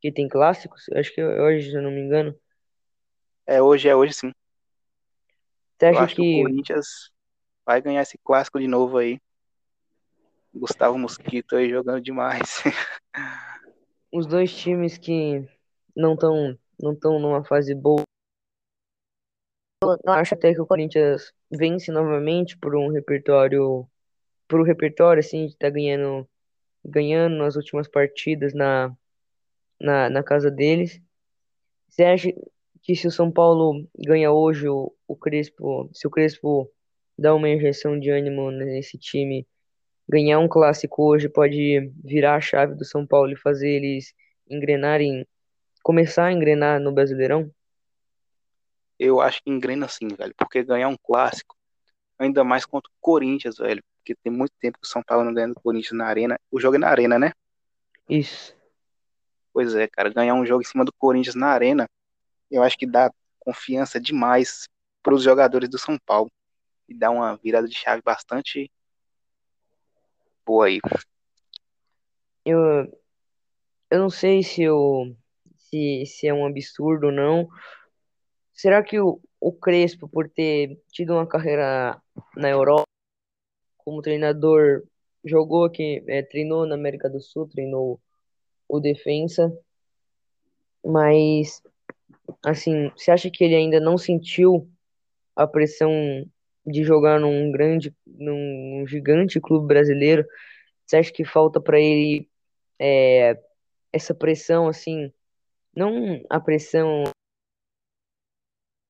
[0.01, 0.87] que tem clássicos?
[0.95, 2.35] Acho que é hoje, se eu não me engano.
[3.47, 4.33] É hoje, é hoje sim.
[5.79, 7.11] Você Eu acha acho que o que Corinthians
[7.65, 9.19] vai ganhar esse clássico de novo aí.
[10.55, 12.63] Gustavo Mosquito aí jogando demais.
[14.13, 15.49] os dois times que
[15.97, 18.03] não estão não estão numa fase boa,
[19.83, 23.89] eu acho até que o Corinthians vence novamente por um repertório
[24.49, 26.29] por um repertório assim de estar ganhando
[26.85, 28.95] ganhando nas últimas partidas na,
[29.81, 31.01] na, na casa deles.
[31.89, 32.33] Você acha
[32.83, 36.71] que se o São Paulo ganha hoje o, o Crespo, se o Crespo
[37.17, 39.47] dá uma injeção de ânimo nesse time,
[40.09, 44.15] ganhar um clássico hoje pode virar a chave do São Paulo e fazer eles
[44.49, 45.27] engrenarem,
[45.83, 47.51] começar a engrenar no Brasileirão?
[48.99, 50.35] Eu acho que engrena sim, velho.
[50.37, 51.57] Porque ganhar um clássico,
[52.19, 53.83] ainda mais contra o Corinthians, velho.
[53.97, 56.39] Porque tem muito tempo que o São Paulo não ganha do Corinthians na arena.
[56.51, 57.33] O jogo é na arena, né?
[58.09, 58.55] Isso.
[59.53, 60.09] Pois é, cara.
[60.11, 61.89] Ganhar um jogo em cima do Corinthians na arena,
[62.51, 64.69] eu acho que dá confiança demais
[65.03, 66.31] para os jogadores do São Paulo.
[66.89, 68.71] E dá uma virada de chave bastante
[70.47, 70.81] boa aí.
[72.45, 72.61] Eu,
[73.91, 75.17] eu não sei se eu
[75.57, 77.49] se, se é um absurdo ou não.
[78.53, 82.01] Será que o, o Crespo, por ter tido uma carreira
[82.37, 82.87] na Europa
[83.79, 84.83] como treinador,
[85.25, 88.01] jogou aqui, é, treinou na América do Sul, treinou
[88.69, 89.53] o Defensa,
[90.85, 91.63] mas
[92.45, 94.69] assim, você acha que ele ainda não sentiu
[95.35, 95.91] a pressão
[96.67, 100.27] de jogar num grande, num, gigante clube brasileiro?
[100.87, 102.29] Você acha que falta para ele
[102.79, 103.39] é,
[103.93, 105.13] essa pressão, assim,
[105.75, 107.05] não a pressão,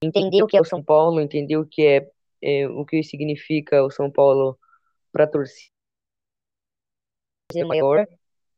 [0.03, 2.11] entender o que é o São Paulo, entender o que é,
[2.43, 4.59] é o que significa o São Paulo
[5.13, 5.71] para a torcida
[7.67, 8.07] maior,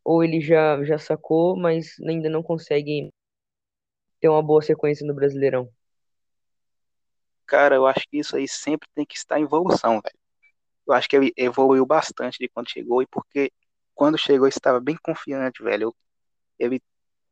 [0.04, 3.10] ou ele já já sacou, mas ainda não consegue
[4.20, 5.68] ter uma boa sequência no Brasileirão?
[7.46, 10.18] Cara, eu acho que isso aí sempre tem que estar em evolução, velho.
[10.86, 13.52] Eu acho que ele evoluiu bastante de quando chegou e porque
[13.94, 15.94] quando chegou estava bem confiante, velho.
[16.58, 16.80] Ele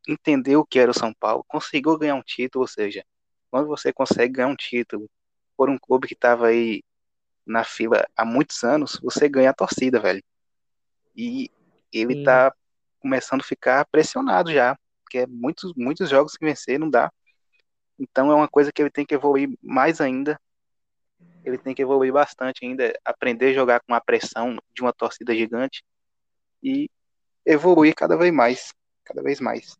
[0.08, 3.04] entendeu o que era o São Paulo, conseguiu ganhar um título, ou seja,
[3.50, 5.08] quando você consegue ganhar um título
[5.56, 6.82] por um clube que estava aí
[7.46, 10.22] na fila há muitos anos, você ganha a torcida, velho.
[11.16, 11.50] E
[11.92, 12.24] ele Sim.
[12.24, 12.54] tá
[13.00, 17.12] começando a ficar pressionado já, porque é muitos, muitos jogos que vencer não dá.
[17.98, 20.38] Então é uma coisa que ele tem que evoluir mais ainda.
[21.44, 25.34] Ele tem que evoluir bastante ainda, aprender a jogar com a pressão de uma torcida
[25.34, 25.82] gigante
[26.62, 26.88] e
[27.44, 28.72] evoluir cada vez mais,
[29.04, 29.76] cada vez mais.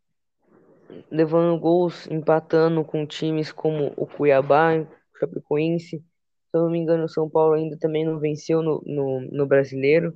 [1.11, 5.99] levando gols, empatando com times como o Cuiabá, o Chapecoense.
[5.99, 9.47] Se eu não me engano, o São Paulo ainda também não venceu no, no, no
[9.47, 10.13] Brasileiro.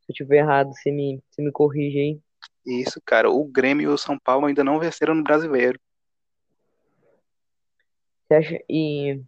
[0.00, 2.20] Se eu tiver errado, você me, você me corrige aí.
[2.66, 5.78] Isso, cara, o Grêmio e o São Paulo ainda não venceram no Brasileiro.
[8.26, 9.22] Você acha, e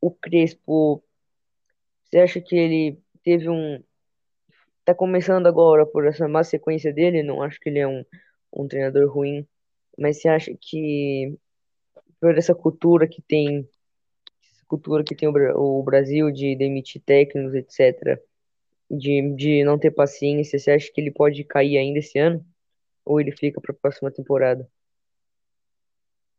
[0.00, 1.02] o Crespo,
[2.04, 3.82] você acha que ele teve um.
[4.84, 7.22] Tá começando agora por essa má sequência dele?
[7.22, 8.04] Não acho que ele é um,
[8.52, 9.46] um treinador ruim,
[9.98, 11.38] mas você acha que
[12.20, 13.66] por essa cultura que tem,
[14.68, 15.32] cultura que tem o,
[15.80, 18.20] o Brasil de demitir técnicos, etc.,
[18.90, 22.44] de, de não ter paciência, você acha que ele pode cair ainda esse ano?
[23.04, 24.68] Ou ele fica para a próxima temporada?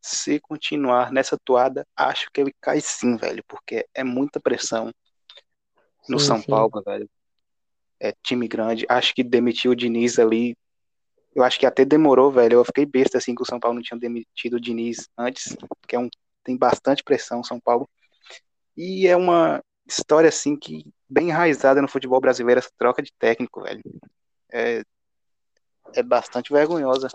[0.08, 4.94] Se continuar nessa toada, acho que ele cai sim, velho, porque é muita pressão
[6.08, 6.52] no Sim, São sim.
[6.52, 7.10] Paulo, velho.
[8.00, 8.86] É time grande.
[8.88, 10.56] Acho que demitiu o Diniz ali.
[11.34, 12.60] Eu acho que até demorou, velho.
[12.60, 15.96] Eu fiquei besta assim que o São Paulo não tinha demitido o Diniz antes, porque
[15.96, 16.08] é um,
[16.44, 17.90] tem bastante pressão São Paulo.
[18.78, 23.64] E é uma história assim que bem enraizada no futebol brasileiro essa troca de técnico,
[23.64, 23.82] velho.
[24.52, 24.84] É,
[25.96, 27.08] é bastante vergonhosa.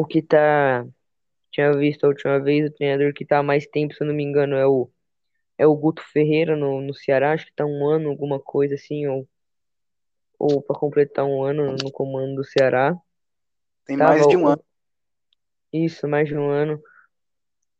[0.00, 0.86] O que tá,
[1.50, 4.14] tinha visto a última vez, o treinador que tá há mais tempo, se eu não
[4.14, 4.90] me engano, é o,
[5.58, 9.06] é o Guto Ferreira no, no Ceará, acho que tá um ano, alguma coisa assim,
[9.06, 9.28] ou,
[10.38, 12.96] ou para completar um ano no comando do Ceará.
[13.84, 14.64] Tem Tava mais de um ano.
[15.70, 16.82] isso, mais de um ano.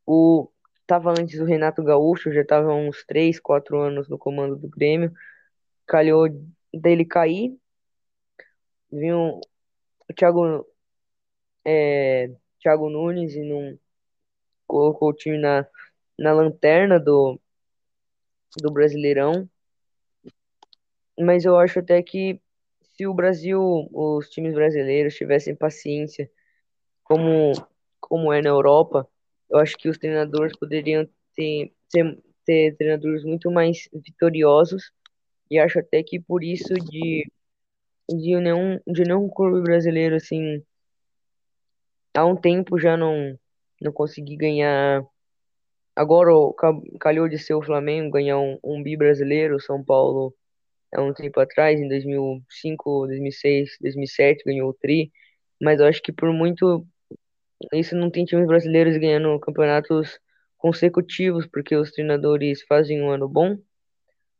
[0.04, 0.46] O,
[0.86, 5.10] tava antes o Renato Gaúcho, já tava uns 3, 4 anos no comando do Grêmio.
[5.86, 6.28] Calhou
[6.70, 7.58] dele cair.
[8.92, 9.40] Vinha o
[10.14, 10.66] Thiago,
[11.70, 13.78] é, Thiago Nunes e não
[14.66, 15.66] colocou o time na,
[16.18, 17.40] na lanterna do,
[18.60, 19.48] do Brasileirão.
[21.18, 22.40] Mas eu acho até que
[22.96, 26.30] se o Brasil, os times brasileiros tivessem paciência,
[27.04, 27.52] como,
[28.00, 29.08] como é na Europa,
[29.48, 34.92] eu acho que os treinadores poderiam ter, ter, ter treinadores muito mais vitoriosos.
[35.50, 37.30] E acho até que por isso de,
[38.08, 40.62] de nenhum, de nenhum clube brasileiro, assim,
[42.14, 43.38] há um tempo já não,
[43.80, 45.04] não consegui ganhar.
[45.94, 46.30] Agora
[47.00, 50.34] calhou de ser o Flamengo ganhar um, um bi brasileiro, São Paulo
[50.94, 55.12] há um tempo atrás, em 2005, 2006, 2007, ganhou o Tri,
[55.60, 56.86] mas eu acho que por muito
[57.72, 60.18] isso não tem times brasileiros ganhando campeonatos
[60.58, 63.58] consecutivos, porque os treinadores fazem um ano bom,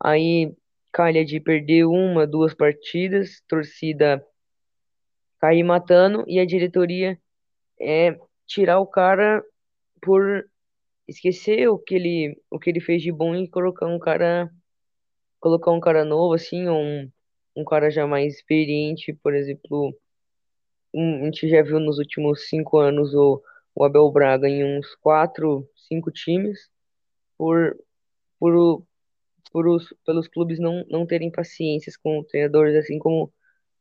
[0.02, 0.52] aí
[0.92, 4.24] calha de perder uma, duas partidas, torcida
[5.40, 7.18] cair matando e a diretoria
[7.80, 9.44] é tirar o cara
[10.02, 10.44] por
[11.08, 14.50] esquecer o que ele, o que ele fez de bom e colocar um cara,
[15.40, 17.10] colocar um cara novo assim, um,
[17.56, 19.96] um cara já mais experiente, por exemplo,
[20.94, 23.42] um, a gente já viu nos últimos cinco anos o,
[23.74, 26.70] o Abel Braga em uns quatro, cinco times,
[27.38, 27.76] por,
[28.38, 28.84] por,
[29.52, 33.32] por os, pelos clubes não, não terem paciências com treinadores assim como,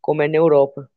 [0.02, 0.90] como é na Europa.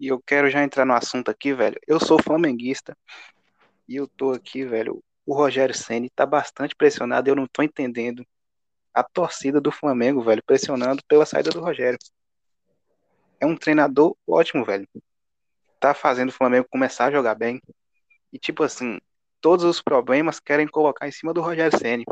[0.00, 1.78] E eu quero já entrar no assunto aqui, velho.
[1.86, 2.96] Eu sou flamenguista
[3.86, 5.04] e eu tô aqui, velho.
[5.26, 8.26] O Rogério Ceni tá bastante pressionado, eu não tô entendendo
[8.94, 11.98] a torcida do Flamengo, velho, pressionando pela saída do Rogério.
[13.38, 14.88] É um treinador ótimo, velho.
[15.78, 17.60] Tá fazendo o Flamengo começar a jogar bem.
[18.32, 18.98] E tipo assim,
[19.38, 22.06] todos os problemas querem colocar em cima do Rogério Ceni.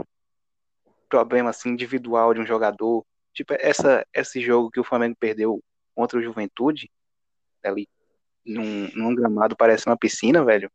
[1.08, 5.64] Problema assim individual de um jogador, tipo essa esse jogo que o Flamengo perdeu
[5.94, 6.90] contra o Juventude,
[7.64, 7.88] ali
[8.44, 10.70] num, num gramado parece uma piscina, velho.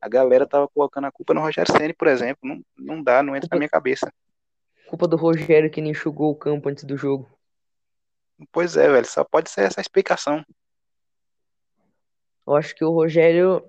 [0.00, 2.40] A galera tava colocando a culpa no Rogério Ceni, por exemplo.
[2.42, 4.12] Não, não dá, não entra na Culpa, minha cabeça.
[4.86, 7.28] culpa do Rogério que nem enxugou o campo antes do jogo.
[8.52, 10.44] Pois é, velho, só pode ser essa explicação.
[12.46, 13.64] Eu acho que o Rogério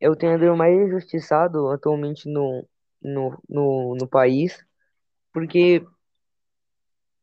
[0.00, 2.66] é o treinador mais injustiçado atualmente no,
[3.02, 4.64] no, no, no país,
[5.32, 5.84] porque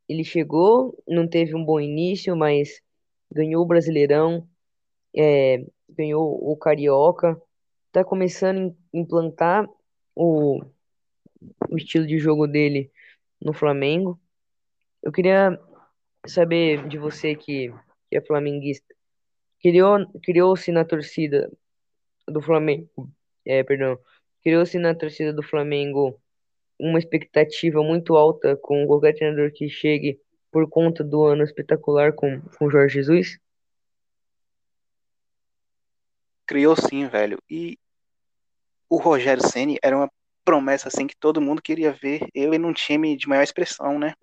[0.10, 2.83] ele chegou, não teve um bom início, mas
[3.34, 4.48] ganhou o Brasileirão,
[5.16, 7.42] é, ganhou o Carioca,
[7.92, 9.68] tá começando a implantar
[10.16, 10.64] o,
[11.70, 12.92] o estilo de jogo dele
[13.42, 14.20] no Flamengo.
[15.02, 15.60] Eu queria
[16.26, 17.74] saber de você que,
[18.10, 18.94] que é flamenguista,
[19.62, 21.52] criou, criou-se na torcida
[22.28, 22.90] do Flamengo,
[23.46, 24.00] é, perdão,
[24.42, 26.20] criou-se na torcida do Flamengo
[26.80, 30.20] uma expectativa muito alta com qualquer treinador que chegue
[30.54, 33.40] por conta do ano espetacular com com Jorge Jesus?
[36.46, 37.40] Criou sim, velho.
[37.50, 37.78] E
[38.88, 40.12] o Rogério Ceni era uma
[40.46, 44.14] promessa assim que todo mundo queria ver ele num time de maior expressão, né?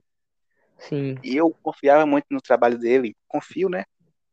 [0.79, 3.17] Sim, E eu confiava muito no trabalho dele.
[3.27, 3.85] Confio, né?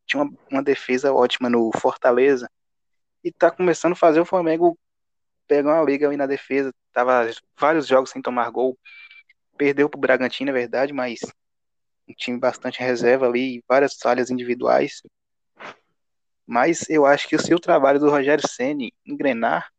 [0.06, 2.48] Tinha uma, uma defesa ótima no Fortaleza.
[3.24, 4.78] E tá começando a fazer o Flamengo
[5.48, 6.72] pegar uma liga aí na defesa.
[6.93, 7.28] Tava
[7.60, 8.78] vários jogos sem tomar gol.
[9.58, 11.20] Perdeu pro Bragantino, é verdade, mas
[12.08, 15.01] um time bastante reserva ali, várias falhas individuais.
[16.45, 19.70] Mas eu acho que se o trabalho do Rogério Ceni engrenar,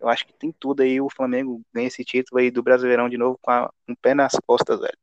[0.00, 1.00] eu acho que tem tudo aí.
[1.00, 4.14] O Flamengo ganha esse título aí do Brasileirão de novo com, a, com o pé
[4.14, 4.98] nas costas, velho.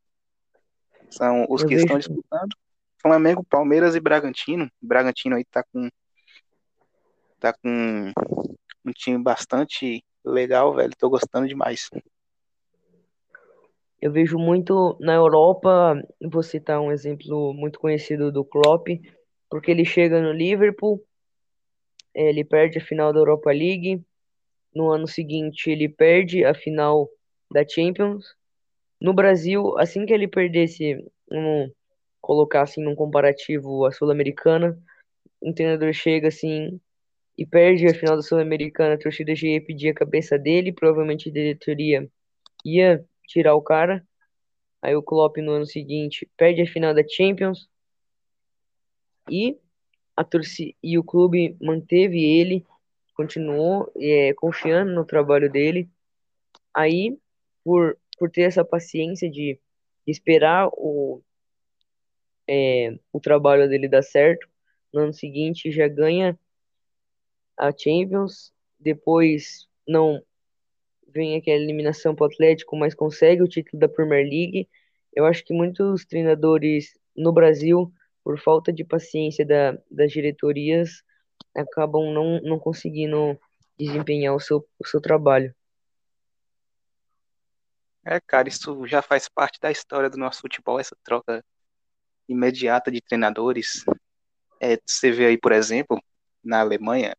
[1.09, 2.55] São os eu que estão vejo, disputando.
[3.01, 4.69] Flamengo, Palmeiras e Bragantino.
[4.81, 5.89] O Bragantino aí tá com,
[7.39, 8.11] tá com
[8.83, 10.91] um time bastante legal, velho.
[10.97, 11.89] Tô gostando demais.
[14.07, 16.01] Eu vejo muito na Europa,
[16.31, 18.87] vou citar um exemplo muito conhecido do Klopp,
[19.49, 21.03] porque ele chega no Liverpool,
[22.13, 24.01] ele perde a final da Europa League,
[24.73, 27.09] no ano seguinte ele perde a final
[27.51, 28.33] da Champions.
[28.99, 31.71] No Brasil, assim que ele perdesse, vamos
[32.21, 34.79] colocar assim num comparativo a Sul-Americana,
[35.41, 36.79] um treinador chega assim
[37.37, 41.29] e perde a final da Sul-Americana, a torcida já ia pedir a cabeça dele, provavelmente
[41.29, 42.09] a diretoria
[42.63, 44.05] ia tirar o cara.
[44.81, 47.69] Aí o Klopp no ano seguinte perde a final da Champions
[49.29, 49.57] e
[50.15, 52.65] a torcida e o clube manteve ele,
[53.13, 55.89] continuou é, confiando no trabalho dele.
[56.73, 57.17] Aí,
[57.63, 59.59] por, por ter essa paciência de,
[60.07, 61.21] esperar o,
[62.47, 64.47] é, o trabalho dele dar certo,
[64.93, 66.39] no ano seguinte já ganha
[67.57, 70.23] a Champions, depois não
[71.07, 74.67] vem aquela eliminação para o Atlético, mas consegue o título da Premier League.
[75.13, 77.91] Eu acho que muitos treinadores no Brasil,
[78.23, 81.03] por falta de paciência da, das diretorias,
[81.55, 83.39] acabam não, não conseguindo
[83.77, 85.53] desempenhar o seu, o seu trabalho.
[88.05, 91.43] É, cara, isso já faz parte da história do nosso futebol, essa troca
[92.27, 93.83] imediata de treinadores.
[94.61, 96.01] É, você vê aí, por exemplo,
[96.43, 97.15] na Alemanha,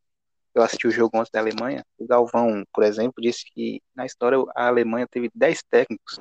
[0.59, 4.39] eu assisti o jogo ontem da Alemanha, o Galvão, por exemplo, disse que na história
[4.55, 6.19] a Alemanha teve 10 técnicos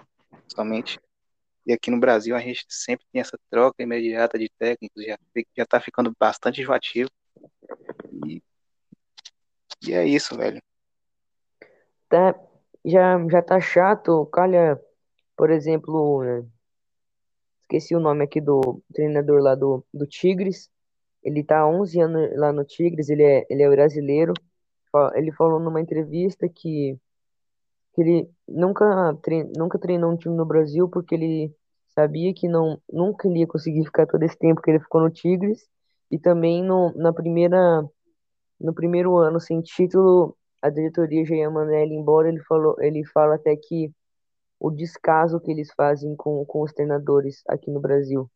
[0.48, 1.00] somente.
[1.66, 5.18] E aqui no Brasil a gente sempre tem essa troca imediata de técnicos, já,
[5.58, 7.10] já tá ficando bastante enjoativo.
[8.26, 8.42] E,
[9.86, 10.62] e é isso, velho.
[12.08, 12.34] Tá,
[12.86, 14.80] já, já tá chato, calha,
[15.36, 16.46] por exemplo, né,
[17.64, 20.70] esqueci o nome aqui do treinador lá do, do Tigres,
[21.24, 24.34] ele tá há 11 anos lá no Tigres, ele é, ele é brasileiro,
[25.16, 26.98] ele falou numa entrevista que,
[27.94, 31.54] que ele nunca, trein, nunca treinou um time no Brasil porque ele
[31.90, 35.10] sabia que não, nunca ele ia conseguir ficar todo esse tempo que ele ficou no
[35.10, 35.68] Tigres,
[36.10, 37.84] e também no, na primeira,
[38.60, 42.30] no primeiro ano sem título, a diretoria já ia mandar ele embora.
[42.30, 43.92] Ele falou, ele fala até que
[44.60, 48.30] o descaso que eles fazem com, com os treinadores aqui no Brasil.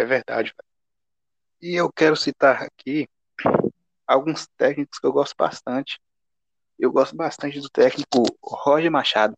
[0.00, 0.54] É verdade.
[1.60, 3.06] E eu quero citar aqui
[4.06, 6.00] alguns técnicos que eu gosto bastante.
[6.78, 9.36] Eu gosto bastante do técnico Roger Machado.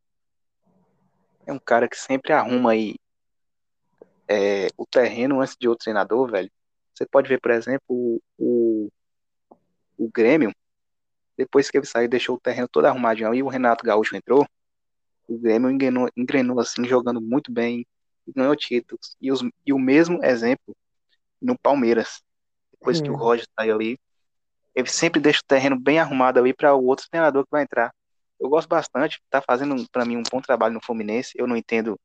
[1.44, 2.94] É um cara que sempre arruma aí
[4.28, 6.50] é, o terreno antes de outro treinador, velho.
[6.94, 8.88] Você pode ver, por exemplo, o,
[9.98, 10.54] o Grêmio,
[11.36, 14.46] depois que ele saiu, deixou o terreno todo arrumadinho e o Renato Gaúcho entrou,
[15.26, 17.84] o Grêmio engrenou, engrenou assim, jogando muito bem,
[18.26, 19.16] e ganhou títulos.
[19.20, 20.76] E, os, e o mesmo exemplo
[21.40, 22.22] no Palmeiras.
[22.72, 23.04] Depois hum.
[23.04, 23.16] que o hum.
[23.16, 23.98] Roger saiu ali,
[24.74, 27.94] ele sempre deixa o terreno bem arrumado ali para o outro treinador que vai entrar.
[28.40, 31.32] Eu gosto bastante, tá fazendo para mim um bom trabalho no Fluminense.
[31.36, 31.98] Eu não entendo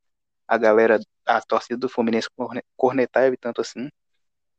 [0.47, 2.29] a galera, a torcida do Fluminense
[2.75, 3.89] cornetar ele tanto assim.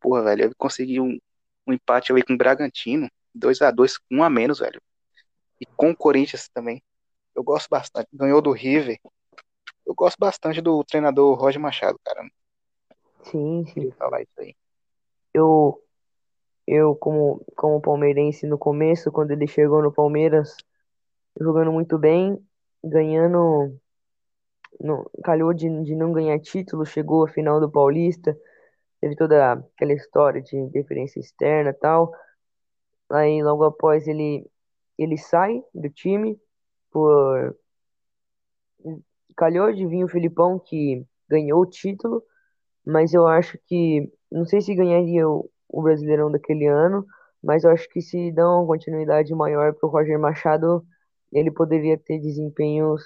[0.01, 1.19] Porra, velho, ele conseguiu um,
[1.67, 4.81] um empate ali com o Bragantino, 2 a 2 um a menos, velho.
[5.61, 6.83] E com o Corinthians também.
[7.35, 8.09] Eu gosto bastante.
[8.13, 8.99] Ganhou do River.
[9.89, 12.20] Eu gosto bastante do treinador Roger Machado, cara.
[13.22, 13.91] Sim, sim.
[13.93, 14.55] falar isso aí.
[15.32, 15.82] Eu,
[16.66, 20.55] eu como, como palmeirense no começo, quando ele chegou no Palmeiras,
[21.41, 22.39] jogando muito bem,
[22.84, 23.80] ganhando.
[24.78, 28.39] No, calhou de, de não ganhar título, chegou à final do Paulista,
[29.01, 32.12] teve toda aquela história de interferência externa e tal.
[33.11, 34.47] Aí logo após ele
[34.99, 36.39] ele sai do time
[36.91, 37.57] por
[39.39, 42.22] calhou de vir o Filipão que ganhou o título,
[42.84, 47.07] mas eu acho que não sei se ganharia o, o Brasileirão daquele ano,
[47.43, 50.84] mas eu acho que se dá uma continuidade maior para o Roger Machado,
[51.32, 53.03] ele poderia ter desempenhos,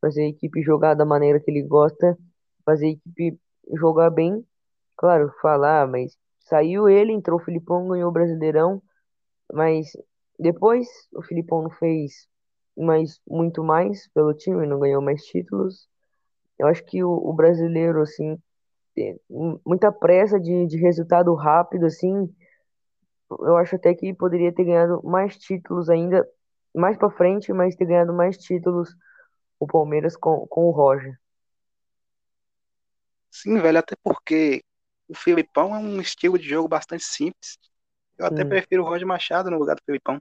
[0.00, 2.18] fazer a equipe jogar da maneira que ele gosta,
[2.64, 3.38] fazer a equipe
[3.74, 4.44] jogar bem,
[4.96, 8.82] claro, falar, mas saiu ele, entrou o Filipão, ganhou o Brasileirão,
[9.52, 9.88] mas
[10.38, 12.28] depois o Filipão não fez
[12.76, 15.88] mais, muito mais pelo time, não ganhou mais títulos.
[16.58, 18.38] Eu acho que o, o brasileiro, assim,
[18.94, 19.18] tem
[19.64, 22.28] muita pressa de, de resultado rápido, assim.
[23.30, 26.26] Eu acho até que poderia ter ganhado mais títulos ainda,
[26.74, 28.94] mais para frente, mas ter ganhado mais títulos
[29.58, 31.18] o Palmeiras com, com o Roger.
[33.30, 34.62] Sim, velho, até porque
[35.08, 37.58] o Filipão é um estilo de jogo bastante simples.
[38.18, 40.20] Eu até prefiro o Roger Machado no lugar do Felipão.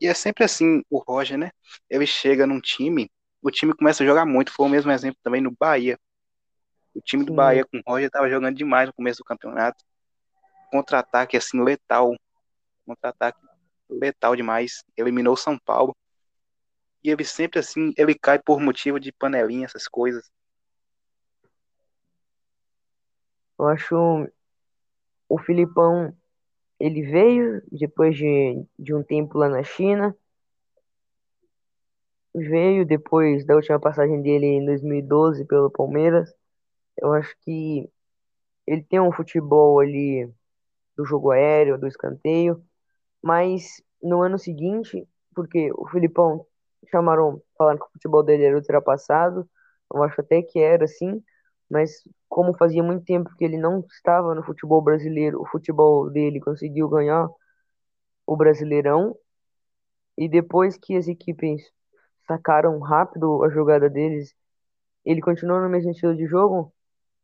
[0.00, 1.50] E é sempre assim, o Roger, né?
[1.90, 3.10] Ele chega num time,
[3.42, 4.52] o time começa a jogar muito.
[4.52, 5.98] Foi o mesmo exemplo também no Bahia.
[6.94, 7.36] O time do Sim.
[7.36, 9.84] Bahia com o Roger estava jogando demais no começo do campeonato.
[10.70, 12.14] Contra-ataque assim, letal.
[12.86, 13.38] Contra-ataque
[13.88, 14.82] letal demais.
[14.96, 15.96] Eliminou o São Paulo.
[17.02, 20.30] E ele sempre assim, ele cai por motivo de panelinha, essas coisas.
[23.58, 24.28] Eu acho
[25.28, 26.16] o Filipão
[26.78, 30.16] ele veio depois de, de um tempo lá na China.
[32.34, 36.32] Veio depois da última passagem dele em 2012 pelo Palmeiras.
[36.96, 37.90] Eu acho que
[38.66, 40.30] ele tem um futebol ali
[40.96, 42.62] do jogo aéreo, do escanteio,
[43.22, 46.46] mas no ano seguinte, porque o Filipão
[46.90, 49.48] chamaram falando que o futebol dele era ultrapassado,
[49.92, 51.22] eu acho até que era assim,
[51.70, 51.90] mas
[52.28, 56.88] como fazia muito tempo que ele não estava no futebol brasileiro, o futebol dele conseguiu
[56.88, 57.28] ganhar
[58.26, 59.16] o Brasileirão
[60.16, 61.62] e depois que as equipes
[62.26, 64.34] sacaram rápido a jogada deles,
[65.04, 66.72] ele continuou no mesmo estilo de jogo,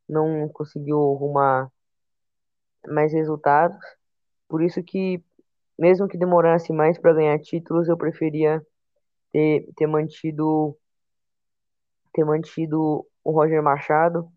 [0.08, 1.70] não conseguiu arrumar
[2.88, 3.78] mais resultados.
[4.48, 5.22] Por isso que,
[5.78, 8.64] mesmo que demorasse mais para ganhar títulos, eu preferia
[9.32, 10.76] ter, ter mantido
[12.14, 14.30] ter mantido o Roger Machado.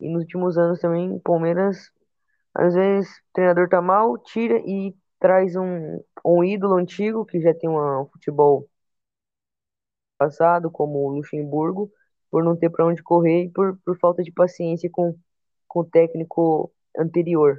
[0.00, 1.90] E nos últimos anos também, o Palmeiras,
[2.54, 7.52] às vezes, o treinador tá mal, tira e traz um, um ídolo antigo que já
[7.54, 8.68] tem um futebol
[10.16, 11.90] passado, como o Luxemburgo,
[12.30, 15.16] por não ter para onde correr e por, por falta de paciência com,
[15.66, 17.58] com o técnico anterior.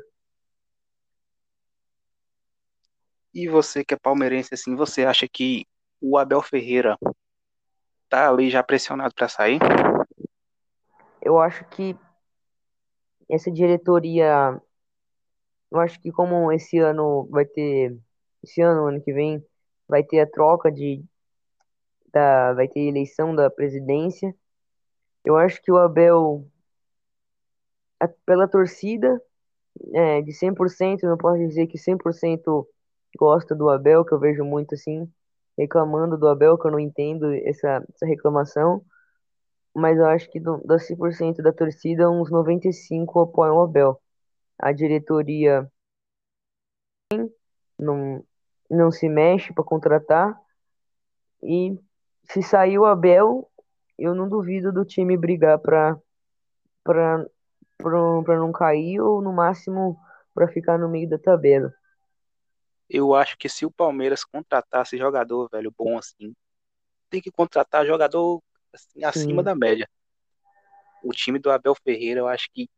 [3.34, 5.66] E você que é palmeirense, assim, você acha que
[6.02, 6.98] o Abel Ferreira
[8.10, 9.60] tá ali já pressionado para sair?
[11.22, 11.96] Eu acho que
[13.30, 14.60] essa diretoria,
[15.72, 17.96] eu acho que como esse ano vai ter,
[18.44, 19.46] esse ano, ano que vem,
[19.88, 21.04] vai ter a troca de,
[22.12, 24.36] da, vai ter eleição da presidência,
[25.24, 26.48] eu acho que o Abel,
[28.26, 29.22] pela torcida,
[29.94, 32.68] é, de 100%, não posso dizer que 100%
[33.18, 35.12] gosta do Abel, que eu vejo muito assim,
[35.60, 38.82] reclamando do Abel, que eu não entendo essa, essa reclamação,
[39.76, 44.02] mas eu acho que do, dos 100% da torcida, uns 95% apoiam o Abel.
[44.58, 45.70] A diretoria
[47.78, 48.24] não,
[48.70, 50.40] não se mexe para contratar,
[51.44, 51.78] e
[52.24, 53.50] se sair o Abel,
[53.98, 55.98] eu não duvido do time brigar para
[56.84, 59.98] para não cair ou no máximo
[60.34, 61.74] para ficar no meio da tabela.
[62.90, 66.34] Eu acho que se o Palmeiras contratasse jogador, velho, bom assim,
[67.10, 68.42] tem que contratar jogador
[68.74, 69.88] assim, acima da média.
[71.04, 72.70] O time do Abel Ferreira, eu acho que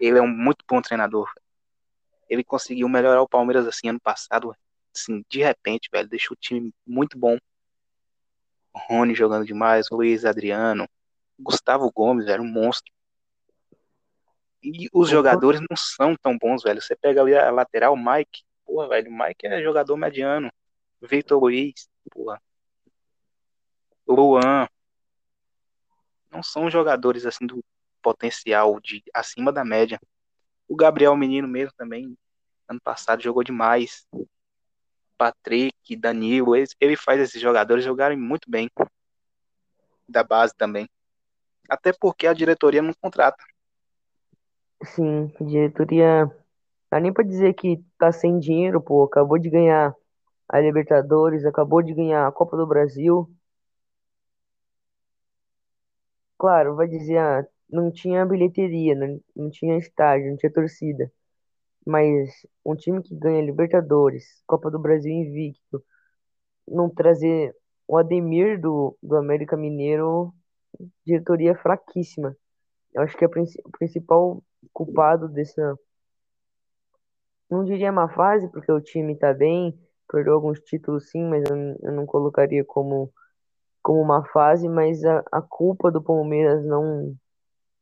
[0.00, 1.30] ele é um muito bom treinador.
[2.28, 4.54] Ele conseguiu melhorar o Palmeiras assim ano passado,
[4.94, 7.38] assim, de repente, velho, deixou o time muito bom.
[8.74, 10.88] Rony jogando demais, Luiz Adriano,
[11.38, 12.92] Gustavo Gomes, era um monstro.
[14.62, 16.80] E os jogadores não são tão bons, velho.
[16.80, 20.48] Você pega ali a lateral, Mike, Porra, velho, o Mike é jogador mediano.
[21.02, 22.40] Victor Luiz, porra.
[24.06, 24.68] Luan.
[26.30, 27.64] Não são jogadores assim do
[28.00, 30.00] potencial de acima da média.
[30.68, 32.16] O Gabriel Menino mesmo também,
[32.68, 34.06] ano passado jogou demais.
[35.18, 38.70] Patrick, Danilo, ele faz esses jogadores jogarem muito bem.
[40.08, 40.88] Da base também.
[41.68, 43.42] Até porque a diretoria não contrata.
[44.84, 46.39] Sim, a diretoria
[46.90, 49.04] Dá nem pra dizer que tá sem dinheiro, pô.
[49.04, 49.94] Acabou de ganhar
[50.48, 53.30] a Libertadores, acabou de ganhar a Copa do Brasil.
[56.38, 61.12] Claro, vai dizer, ah, não tinha bilheteria, não, não tinha estádio, não tinha torcida.
[61.86, 62.30] Mas
[62.64, 65.84] um time que ganha Libertadores, Copa do Brasil invicto,
[66.68, 67.54] não trazer
[67.88, 70.34] o Ademir do, do América Mineiro,
[71.06, 72.36] diretoria fraquíssima.
[72.94, 75.76] Eu acho que é o principal culpado dessa
[77.50, 79.78] não diria má fase, porque o time tá bem,
[80.08, 83.12] perdeu alguns títulos sim, mas eu, eu não colocaria como,
[83.82, 87.14] como uma fase, mas a, a culpa do Palmeiras não,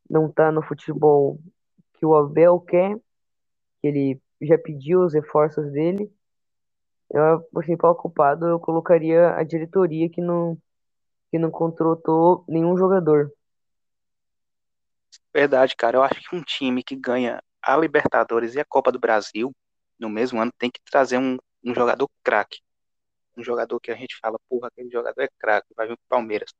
[0.08, 1.38] não tá no futebol
[1.94, 2.96] que o Abel quer,
[3.80, 6.10] que ele já pediu os reforços dele.
[7.10, 10.56] Eu, o principal culpado eu colocaria a diretoria que não,
[11.30, 13.32] que não contratou nenhum jogador.
[15.34, 15.96] Verdade, cara.
[15.96, 19.54] Eu acho que um time que ganha a Libertadores e a Copa do Brasil
[19.98, 22.60] no mesmo ano tem que trazer um, um jogador craque.
[23.36, 26.52] Um jogador que a gente fala, porra, aquele jogador é craque, vai vir pro Palmeiras.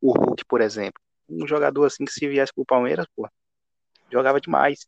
[0.00, 1.00] O Hulk, por exemplo.
[1.28, 3.32] Um jogador assim que se viesse pro Palmeiras, porra,
[4.10, 4.86] jogava demais.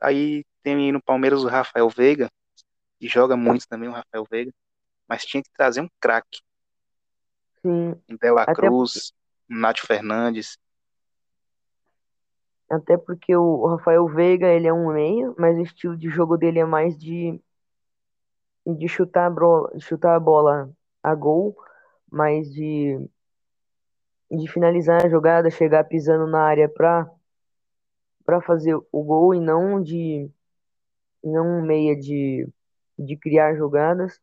[0.00, 2.30] Aí tem no Palmeiras o Rafael Veiga,
[2.98, 4.52] que joga muito também o Rafael Veiga,
[5.08, 6.40] mas tinha que trazer um craque.
[7.62, 7.94] Sim.
[8.08, 9.12] Um Dela Cruz,
[9.50, 10.58] um Nath Fernandes,
[12.70, 16.60] até porque o Rafael Veiga, ele é um meia, mas o estilo de jogo dele
[16.60, 17.40] é mais de,
[18.64, 20.70] de chutar, a bola, chutar a bola
[21.02, 21.56] a gol,
[22.10, 22.98] mais de,
[24.30, 27.10] de finalizar a jogada, chegar pisando na área para
[28.24, 30.30] para fazer o gol e não de
[31.24, 32.48] não meia de,
[32.96, 34.20] de criar jogadas.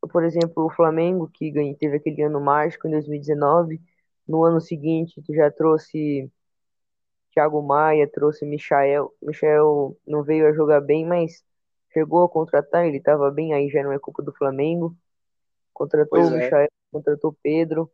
[0.00, 3.80] Por exemplo, o Flamengo, que teve aquele ano mágico em 2019,
[4.26, 6.30] no ano seguinte já trouxe
[7.34, 9.12] Thiago Maia, trouxe Michael.
[9.20, 11.44] Michael não veio a jogar bem, mas
[11.92, 14.96] chegou a contratar, ele estava bem, aí já não é culpa do Flamengo.
[15.72, 16.44] Contratou o é.
[16.44, 17.90] Michael, contratou Pedro.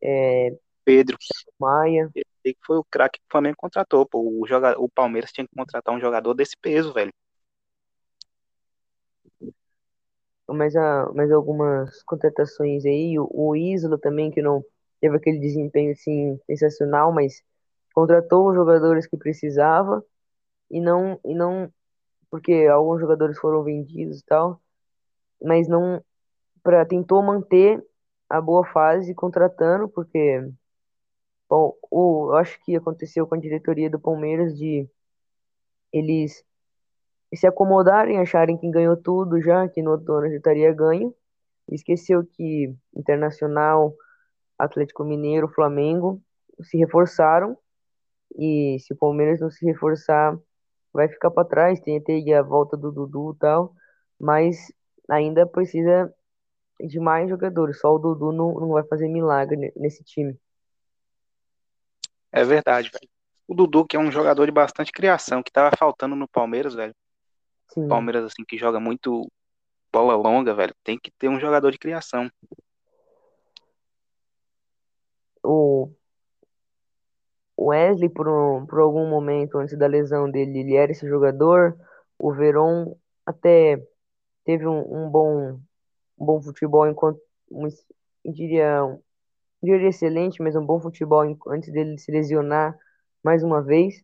[0.00, 1.16] É, Pedro.
[1.58, 2.10] Maia.
[2.14, 4.20] Ele foi o craque que o Flamengo contratou, pô.
[4.20, 4.78] O, joga...
[4.78, 7.12] o Palmeiras tinha que contratar um jogador desse peso, velho.
[10.46, 14.62] Mas, a, mas algumas contratações aí, o, o Isla também, que não
[15.00, 17.42] teve aquele desempenho assim, sensacional, mas
[17.94, 20.04] contratou os jogadores que precisava
[20.70, 21.72] e não, e não
[22.30, 24.60] porque alguns jogadores foram vendidos e tal,
[25.42, 26.04] mas não
[26.62, 27.82] para tentou manter
[28.28, 30.50] a boa fase contratando, porque
[31.48, 34.88] bom, o, eu acho que aconteceu com a diretoria do Palmeiras de
[35.92, 36.44] eles
[37.34, 41.14] se acomodarem, acharem que ganhou tudo já, que no outro ano já estaria ganho.
[41.68, 43.94] Esqueceu que Internacional,
[44.58, 46.20] Atlético Mineiro, Flamengo
[46.62, 47.56] se reforçaram
[48.36, 50.38] e se o Palmeiras não se reforçar,
[50.92, 51.80] vai ficar para trás.
[51.80, 53.74] Tem até a volta do Dudu e tal,
[54.18, 54.72] mas
[55.08, 56.12] ainda precisa
[56.80, 57.80] de mais jogadores.
[57.80, 60.38] Só o Dudu não, não vai fazer milagre nesse time.
[62.32, 63.08] É verdade, velho.
[63.46, 66.94] O Dudu, que é um jogador de bastante criação, que tava faltando no Palmeiras, velho.
[67.68, 67.86] Sim.
[67.88, 69.30] Palmeiras, assim, que joga muito
[69.92, 70.74] bola longa, velho.
[70.82, 72.30] Tem que ter um jogador de criação.
[75.42, 75.92] O
[77.58, 81.76] Wesley, por, um, por algum momento antes da lesão dele, ele era esse jogador.
[82.18, 83.82] O Veron até
[84.44, 85.60] teve um, um bom,
[86.18, 87.68] um bom futebol enquanto um,
[88.24, 88.80] diria,
[89.62, 92.76] diria excelente, mas um bom futebol antes dele se lesionar
[93.22, 94.02] mais uma vez.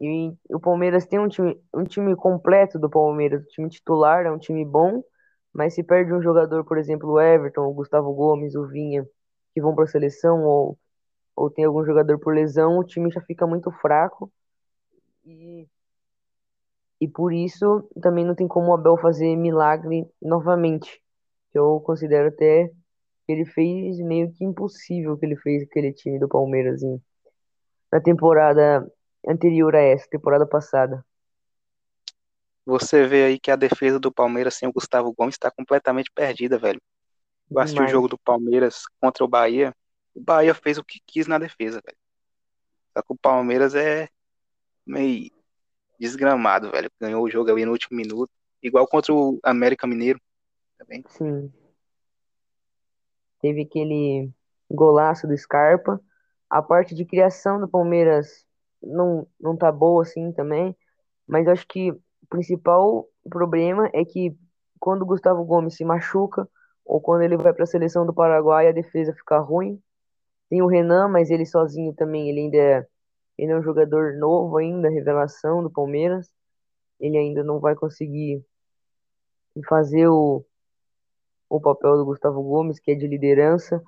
[0.00, 4.30] E o Palmeiras tem um time, um time completo do Palmeiras, o time titular é
[4.30, 5.02] um time bom,
[5.52, 9.06] mas se perde um jogador, por exemplo, o Everton, o Gustavo Gomes, o Vinha,
[9.52, 10.78] que vão para a seleção, ou,
[11.40, 14.30] ou tem algum jogador por lesão, o time já fica muito fraco.
[15.24, 15.66] E,
[17.00, 21.02] e por isso também não tem como o Abel fazer milagre novamente.
[21.54, 22.68] Eu considero até
[23.24, 27.00] que ele fez meio que impossível que ele fez aquele time do Palmeiras em,
[27.90, 28.86] na temporada
[29.26, 31.02] anterior a essa, temporada passada.
[32.66, 36.58] Você vê aí que a defesa do Palmeiras sem o Gustavo Gomes está completamente perdida,
[36.58, 36.80] velho.
[37.50, 39.74] Eu assisti o jogo do Palmeiras contra o Bahia.
[40.20, 41.96] O Bahia fez o que quis na defesa, velho.
[42.92, 44.06] Só que o Palmeiras é
[44.86, 45.30] meio
[45.98, 46.90] desgramado, velho.
[47.00, 48.30] Ganhou o jogo ali no último minuto.
[48.62, 50.20] Igual contra o América Mineiro.
[50.76, 51.02] Também.
[51.08, 51.50] Sim.
[53.40, 54.30] Teve aquele
[54.70, 55.98] golaço do Scarpa.
[56.50, 58.44] A parte de criação do Palmeiras
[58.82, 60.76] não, não tá boa assim também,
[61.26, 64.36] mas acho que o principal problema é que
[64.78, 66.48] quando o Gustavo Gomes se machuca,
[66.84, 69.80] ou quando ele vai para a seleção do Paraguai, a defesa fica ruim.
[70.50, 72.86] Tem o Renan, mas ele sozinho também, ele ainda é,
[73.38, 76.28] ele é um jogador novo ainda, revelação do Palmeiras.
[76.98, 78.44] Ele ainda não vai conseguir
[79.68, 80.44] fazer o,
[81.48, 83.82] o papel do Gustavo Gomes, que é de liderança.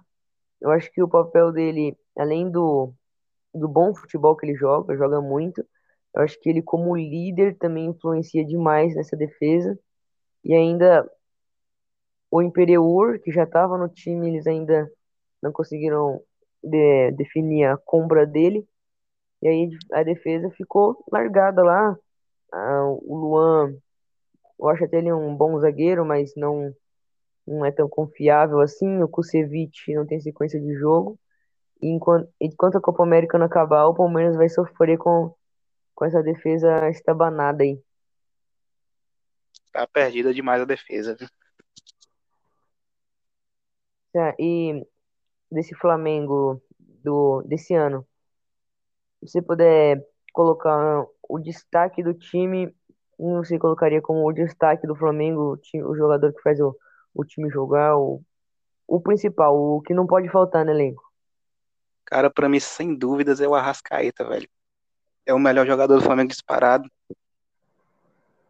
[0.61, 2.95] Eu acho que o papel dele, além do,
[3.55, 5.67] do bom futebol que ele joga, joga muito.
[6.15, 9.79] Eu acho que ele, como líder, também influencia demais nessa defesa.
[10.45, 11.11] E ainda
[12.31, 14.91] o Imperiur, que já estava no time, eles ainda
[15.43, 16.23] não conseguiram
[16.63, 18.67] de, definir a compra dele.
[19.41, 21.97] E aí a defesa ficou largada lá.
[22.53, 23.75] Ah, o Luan,
[24.59, 26.75] eu acho até ele um bom zagueiro, mas não,
[27.47, 29.03] não é tão confiável assim.
[29.03, 31.19] O Kusevich não tem sequência de jogo.
[31.81, 35.35] E enquanto, enquanto a Copa América não acabar, o Palmeiras vai sofrer com,
[35.95, 37.83] com essa defesa estabanada aí.
[39.73, 41.29] Tá perdida demais a defesa, viu?
[44.15, 44.87] É, e
[45.53, 48.07] desse Flamengo do, desse ano,
[49.20, 52.74] se você puder colocar o destaque do time,
[53.18, 56.76] você colocaria como o destaque do Flamengo, o, time, o jogador que faz o,
[57.14, 58.22] o time jogar, o,
[58.86, 61.03] o principal, o que não pode faltar no elenco?
[62.05, 64.48] Cara, para mim, sem dúvidas, é o Arrascaeta, velho.
[65.24, 66.90] É o melhor jogador do Flamengo disparado.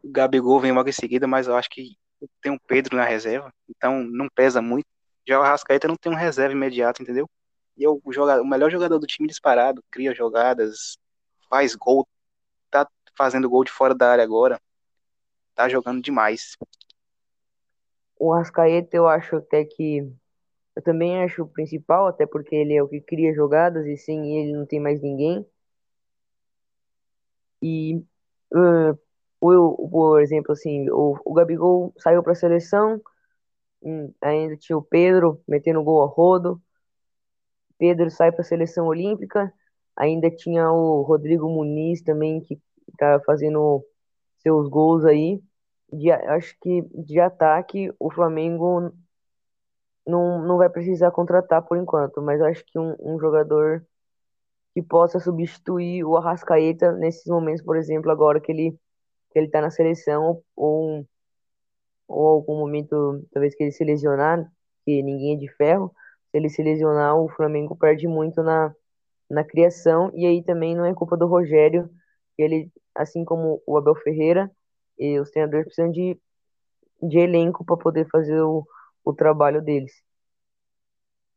[0.02, 1.96] O Gabigol vem logo em seguida, mas eu acho que
[2.40, 4.86] tem um Pedro na reserva, então não pesa muito.
[5.26, 7.28] Já o Arrascaeta não tem um reserva imediato, entendeu?
[7.76, 10.98] E é o, jogador, o melhor jogador do time disparado, cria jogadas,
[11.48, 12.06] faz gol,
[12.70, 14.60] tá fazendo gol de fora da área agora.
[15.54, 16.56] Tá jogando demais.
[18.18, 20.10] O Arrascaeta, eu acho até que
[20.74, 24.38] eu também acho o principal, até porque ele é o que cria jogadas e sem
[24.38, 25.46] ele não tem mais ninguém.
[27.60, 28.02] E,
[28.52, 28.98] uh,
[29.38, 33.00] por exemplo, assim, o, o Gabigol saiu para a seleção,
[34.20, 36.60] ainda tinha o Pedro metendo gol a rodo.
[37.78, 39.52] Pedro sai para a seleção olímpica,
[39.96, 42.60] ainda tinha o Rodrigo Muniz também, que
[42.98, 43.84] tá fazendo
[44.38, 45.42] seus gols aí.
[45.92, 48.92] De, acho que de ataque, o Flamengo
[50.06, 53.86] não, não vai precisar contratar por enquanto, mas acho que um, um jogador
[54.74, 58.78] que possa substituir o Arrascaeta nesses momentos, por exemplo, agora que ele
[59.32, 61.06] que ele tá na seleção ou um
[62.12, 64.50] ou algum momento, talvez que ele se lesionar,
[64.84, 65.94] que ninguém é de ferro,
[66.30, 68.74] se ele se lesionar, o Flamengo perde muito na,
[69.28, 71.90] na criação, e aí também não é culpa do Rogério,
[72.36, 74.50] ele, assim como o Abel Ferreira,
[74.98, 76.18] e os treinadores precisam de,
[77.02, 78.66] de elenco para poder fazer o,
[79.04, 79.92] o trabalho deles.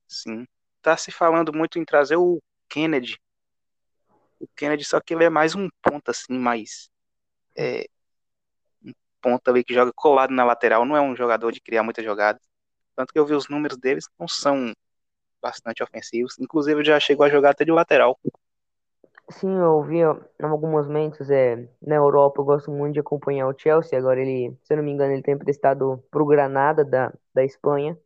[0.08, 0.46] Sim.
[0.82, 3.18] Tá se falando muito em trazer o Kennedy.
[4.40, 6.90] O Kennedy, só que ele é mais um ponta, assim, mais.
[7.58, 7.88] É,
[9.26, 12.40] ponta ali que joga colado na lateral, não é um jogador de criar muitas jogadas.
[12.96, 14.72] Tanto que eu vi os números deles, não são
[15.42, 16.38] bastante ofensivos.
[16.40, 18.20] Inclusive, já chegou a jogar até de lateral.
[19.32, 23.58] Sim, eu vi em alguns momentos é, na Europa, eu gosto muito de acompanhar o
[23.58, 23.98] Chelsea.
[23.98, 27.98] Agora ele, se eu não me engano, ele tem emprestado pro Granada da, da Espanha.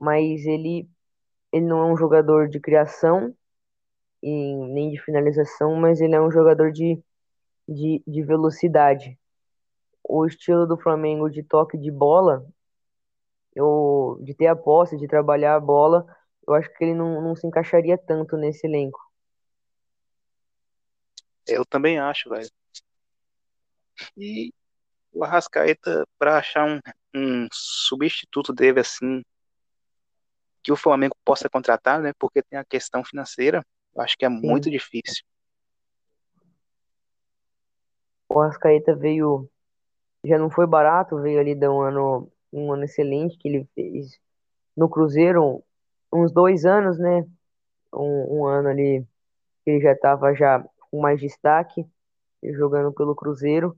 [0.00, 0.88] Mas ele,
[1.52, 3.34] ele não é um jogador de criação
[4.22, 6.98] e nem de finalização, mas ele é um jogador de,
[7.68, 9.18] de, de velocidade
[10.08, 12.44] o estilo do Flamengo de toque de bola,
[13.54, 16.06] eu, de ter a posse, de trabalhar a bola,
[16.46, 18.98] eu acho que ele não, não se encaixaria tanto nesse elenco.
[21.46, 22.48] Eu também acho, velho.
[24.16, 24.52] E
[25.12, 26.80] o Arrascaeta, para achar um,
[27.14, 29.22] um substituto dele, assim,
[30.62, 32.12] que o Flamengo possa contratar, né?
[32.18, 34.40] Porque tem a questão financeira, eu acho que é Sim.
[34.40, 35.24] muito difícil.
[38.28, 39.50] O Arrascaeta veio
[40.28, 44.18] já não foi barato, veio ali de um ano, um ano excelente que ele fez
[44.76, 45.62] no Cruzeiro,
[46.12, 47.26] uns dois anos, né?
[47.92, 49.04] Um, um ano ali
[49.64, 51.86] que ele já estava já com mais destaque,
[52.42, 53.76] jogando pelo Cruzeiro.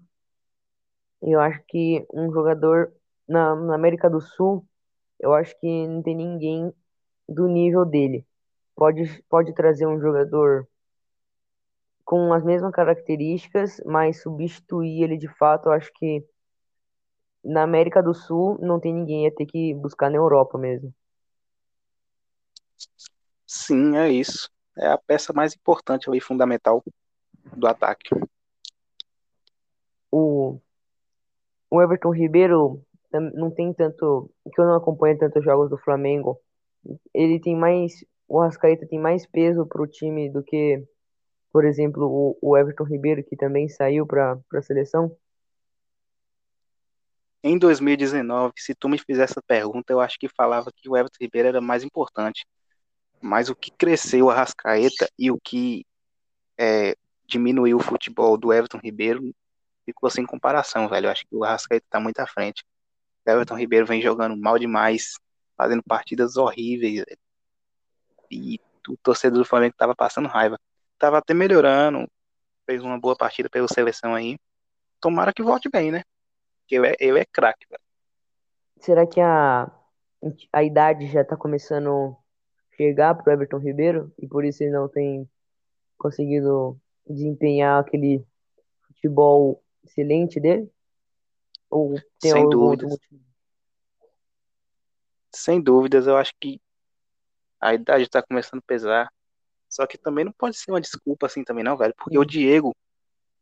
[1.23, 2.93] E eu acho que um jogador
[3.29, 4.65] na, na América do Sul,
[5.19, 6.73] eu acho que não tem ninguém
[7.29, 8.27] do nível dele.
[8.75, 10.67] Pode, pode trazer um jogador
[12.05, 16.25] com as mesmas características, mas substituir ele de fato, eu acho que
[17.45, 20.93] na América do Sul não tem ninguém, ia ter que buscar na Europa mesmo.
[23.47, 24.51] Sim, é isso.
[24.77, 26.83] É a peça mais importante e fundamental
[27.57, 28.11] do ataque.
[30.11, 30.59] O,
[31.69, 32.83] o Everton Ribeiro
[33.13, 36.39] não tem tanto, que eu não acompanho tantos jogos do Flamengo.
[37.13, 40.85] Ele tem mais, o Arrascaeta tem mais peso para o time do que
[41.53, 45.17] por exemplo, o, o Everton Ribeiro, que também saiu para a seleção?
[47.43, 51.17] Em 2019, se tu me fizesse essa pergunta, eu acho que falava que o Everton
[51.21, 52.47] Ribeiro era mais importante.
[53.21, 55.87] Mas o que cresceu a Rascaeta e o que
[56.59, 56.95] é,
[57.27, 59.35] diminuiu o futebol do Everton Ribeiro
[59.85, 61.07] ficou sem comparação, velho.
[61.07, 62.65] Eu acho que o Arrascaeta tá muito à frente.
[63.27, 65.15] O Everton Ribeiro vem jogando mal demais,
[65.57, 67.05] fazendo partidas horríveis.
[68.31, 70.59] E o torcedor do Flamengo tava passando raiva
[71.01, 72.07] tava até melhorando,
[72.67, 74.39] fez uma boa partida pela seleção aí.
[75.01, 76.03] Tomara que volte bem, né?
[76.71, 77.83] Porque ele é, ele é craque, velho.
[78.79, 79.69] Será que a,
[80.53, 84.89] a idade já tá começando a chegar pro Everton Ribeiro e por isso ele não
[84.89, 85.29] tem
[85.99, 88.25] conseguido desempenhar aquele
[88.87, 90.71] futebol excelente dele?
[91.69, 92.97] Ou tem Sem dúvidas.
[95.35, 96.61] Sem dúvidas, eu acho que
[97.61, 99.13] a idade está começando a pesar.
[99.69, 101.95] Só que também não pode ser uma desculpa assim também não, velho.
[101.97, 102.73] Porque o Diego,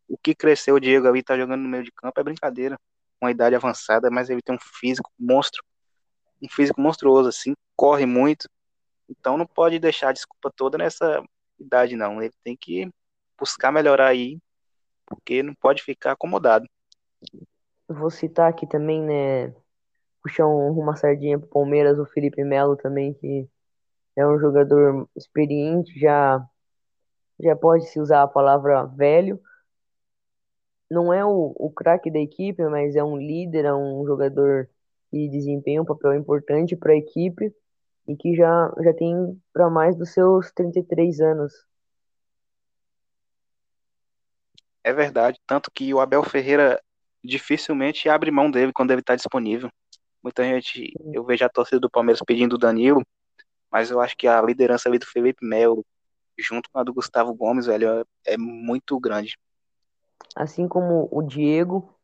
[0.08, 2.78] o que cresceu o Diego ali, tá jogando no meio de campo é brincadeira.
[3.20, 5.62] Uma idade avançada, mas ele tem um físico monstro.
[6.42, 8.48] Um físico monstruoso, assim, corre muito.
[9.08, 11.22] Então não pode deixar a desculpa toda nessa
[11.58, 12.22] idade, não.
[12.22, 12.88] Ele tem que
[13.38, 14.38] buscar melhorar aí,
[15.06, 16.68] porque não pode ficar acomodado.
[17.88, 19.54] Vou citar aqui também, né?
[20.22, 23.48] Puxar uma sardinha pro Palmeiras, o Felipe Melo também, que
[24.14, 26.44] é um jogador experiente, já
[27.40, 29.40] já pode se usar a palavra velho.
[30.90, 34.68] Não é o, o craque da equipe, mas é um líder, é um jogador
[35.10, 37.52] que desempenha um papel importante para a equipe
[38.06, 41.52] e que já, já tem para mais dos seus 33 anos.
[44.82, 46.82] É verdade, tanto que o Abel Ferreira
[47.22, 49.70] dificilmente abre mão dele quando ele está disponível.
[50.22, 53.02] Muita gente, eu vejo a torcida do Palmeiras pedindo o Danilo,
[53.70, 55.84] mas eu acho que a liderança ali do Felipe Melo,
[56.38, 59.36] junto com a do Gustavo Gomes, velho, é, é muito grande.
[60.34, 61.94] Assim como o Diego,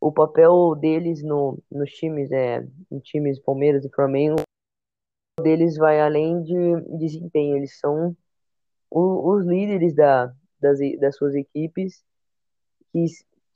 [0.00, 4.42] o papel deles no, nos times, é, em times Palmeiras e Flamengo,
[5.40, 8.16] deles vai além de desempenho, eles são
[8.90, 12.04] o, os líderes da, das, das suas equipes,
[12.92, 13.04] que,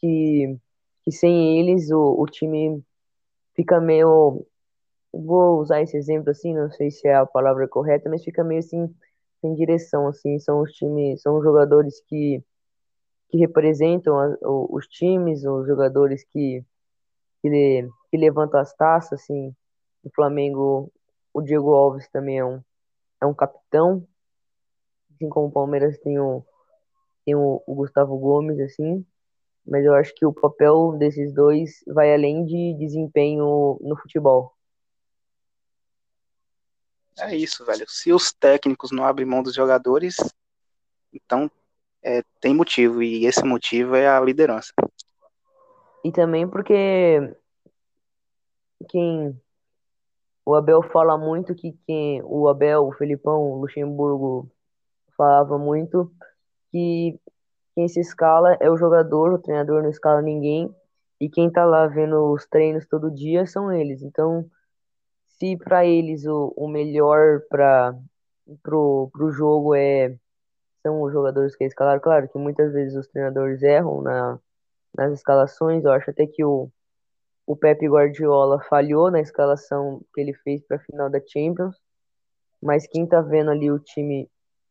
[0.00, 0.58] que,
[1.04, 2.82] que sem eles o, o time
[3.54, 4.44] fica meio
[5.12, 8.60] vou usar esse exemplo assim, não sei se é a palavra correta, mas fica meio
[8.60, 8.94] assim
[9.40, 12.42] sem direção, assim, são os times, são os jogadores que,
[13.28, 16.64] que representam a, os times, os jogadores que,
[17.42, 19.54] que, que levantam as taças, assim,
[20.02, 20.90] o Flamengo,
[21.32, 22.62] o Diego Alves também é um,
[23.20, 24.06] é um capitão,
[25.14, 26.44] assim como o Palmeiras tem o,
[27.24, 29.04] tem o, o Gustavo Gomes, assim,
[29.66, 34.54] mas eu acho que o papel desses dois vai além de desempenho no futebol.
[37.18, 37.84] É isso, velho.
[37.88, 40.16] Se os técnicos não abrem mão dos jogadores,
[41.12, 41.50] então
[42.08, 44.72] é, tem motivo, e esse motivo é a liderança.
[46.02, 47.34] E também porque
[48.88, 49.38] quem
[50.46, 54.50] o Abel fala muito que quem o Abel, o Felipão, o Luxemburgo
[55.14, 56.10] falava muito
[56.72, 57.20] que
[57.74, 60.74] quem se escala é o jogador, o treinador não escala ninguém,
[61.20, 64.02] e quem tá lá vendo os treinos todo dia são eles.
[64.02, 64.48] Então,
[65.26, 67.94] se para eles o, o melhor para
[68.62, 70.16] pro, pro jogo é
[70.88, 74.40] são os jogadores que escalaram, claro que muitas vezes os treinadores erram na,
[74.96, 76.70] nas escalações, eu acho até que o,
[77.46, 81.76] o Pepe Guardiola falhou na escalação que ele fez para a final da Champions,
[82.60, 84.30] mas quem tá vendo ali o time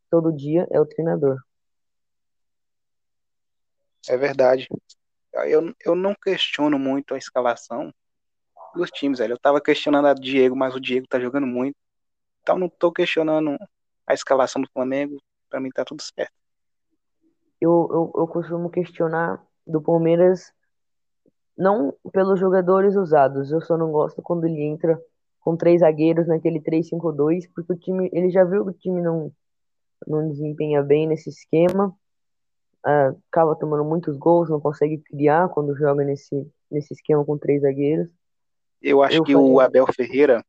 [0.10, 1.38] todo dia é o treinador.
[4.10, 4.68] É verdade.
[5.46, 7.94] Eu, eu não questiono muito a escalação
[8.74, 9.34] dos times, velho.
[9.34, 11.76] Eu tava questionando a Diego, mas o Diego tá jogando muito.
[12.42, 13.56] Então não tô questionando
[14.08, 15.22] a escalação do Flamengo.
[15.50, 16.34] Pra mim tá tudo certo.
[17.60, 20.54] Eu, eu, eu costumo questionar do Palmeiras
[21.58, 23.52] não pelos jogadores usados.
[23.52, 25.02] Eu só não gosto quando ele entra
[25.40, 29.32] com três zagueiros naquele 3-5-2, porque o time, ele já viu que o time não,
[30.06, 31.96] não desempenha bem nesse esquema
[32.88, 37.62] uh, acaba tomando muitos gols, não consegue criar quando joga nesse, nesse esquema com três
[37.62, 38.10] zagueiros.
[38.82, 40.44] Eu acho eu que o Abel Ferreira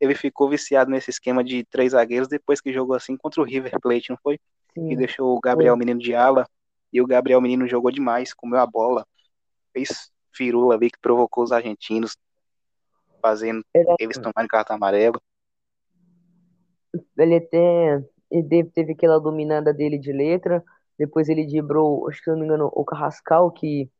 [0.00, 3.78] ele ficou viciado nesse esquema de três zagueiros depois que jogou assim contra o River
[3.80, 4.40] Plate, não foi?
[4.72, 5.78] Sim, e deixou o Gabriel foi.
[5.78, 6.48] Menino de ala
[6.92, 9.06] e o Gabriel Menino jogou demais, comeu a bola,
[9.72, 12.16] fez firula ali que provocou os argentinos,
[13.20, 13.94] fazendo Era...
[13.98, 15.20] eles tomarem cartão amarelo.
[17.16, 20.64] Ele até ele teve aquela dominada dele de letra,
[20.98, 23.90] depois ele driblou, acho que se não me engano, o Carrascal, que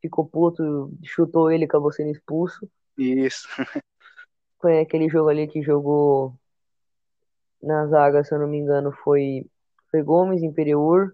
[0.00, 2.68] ficou puto, chutou ele e acabou sendo expulso.
[2.96, 3.48] Isso.
[4.64, 6.34] Foi aquele jogo ali que jogou
[7.62, 9.46] na zaga, se eu não me engano, foi,
[9.90, 11.12] foi Gomes, Imperiur.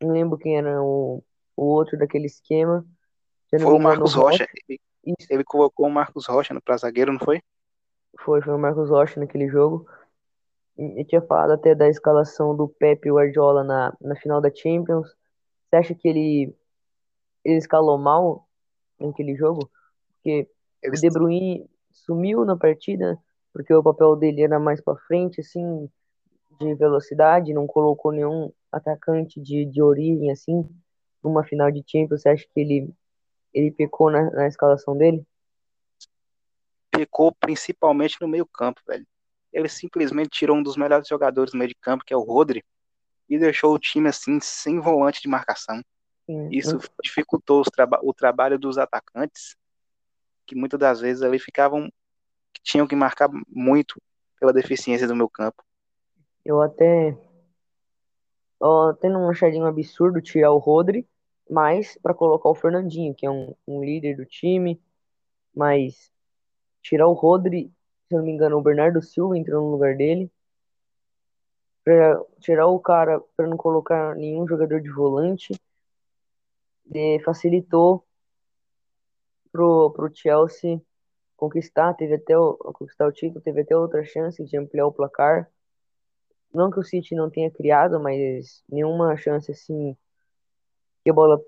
[0.00, 1.24] Não lembro quem era o,
[1.56, 2.86] o outro daquele esquema.
[3.50, 4.46] foi o Marcos Rocha.
[4.68, 4.78] Ele,
[5.28, 7.42] ele, colocou o Marcos Rocha no pra zagueiro, não foi?
[8.20, 9.84] Foi, foi o Marcos Rocha naquele jogo
[10.76, 15.08] eu tinha falado até da escalação do Pepe Guardiola na, na final da Champions.
[15.64, 16.54] Você acha que ele,
[17.42, 18.46] ele escalou mal
[19.00, 19.70] naquele jogo?
[20.12, 20.48] Porque
[20.82, 20.96] ele...
[20.96, 21.70] o De Bruyne
[22.04, 23.18] sumiu na partida,
[23.52, 25.88] porque o papel dele era mais para frente, assim,
[26.60, 30.68] de velocidade, não colocou nenhum atacante de, de origem, assim,
[31.22, 32.22] numa final de Champions.
[32.22, 32.90] Você acha que ele,
[33.52, 35.26] ele pecou na, na escalação dele?
[36.90, 39.06] Pecou principalmente no meio campo, velho
[39.56, 42.62] ele simplesmente tirou um dos melhores jogadores do meio de campo, que é o Rodri,
[43.28, 45.82] e deixou o time assim sem volante de marcação.
[46.50, 47.62] Isso dificultou
[48.02, 49.56] o trabalho dos atacantes,
[50.46, 51.90] que muitas das vezes ali ficavam
[52.52, 54.00] que tinham que marcar muito
[54.38, 55.62] pela deficiência do meu campo.
[56.44, 57.16] Eu até
[58.60, 61.06] ó, tendo um achadinho absurdo tirar o Rodri,
[61.50, 64.80] mas para colocar o Fernandinho, que é um, um líder do time,
[65.54, 66.10] mas
[66.82, 67.72] tirar o Rodri
[68.08, 70.30] se eu não me engano, o Bernardo Silva entrou no lugar dele.
[71.82, 75.60] Pra tirar o cara, para não colocar nenhum jogador de volante.
[76.94, 78.05] E facilitou
[79.56, 80.80] pro, pro Chelsea
[81.36, 85.50] conquistar, teve até o, conquistar o título, teve até outra chance de ampliar o placar.
[86.52, 89.96] Não que o City não tenha criado, mas nenhuma chance assim
[91.02, 91.40] que a bola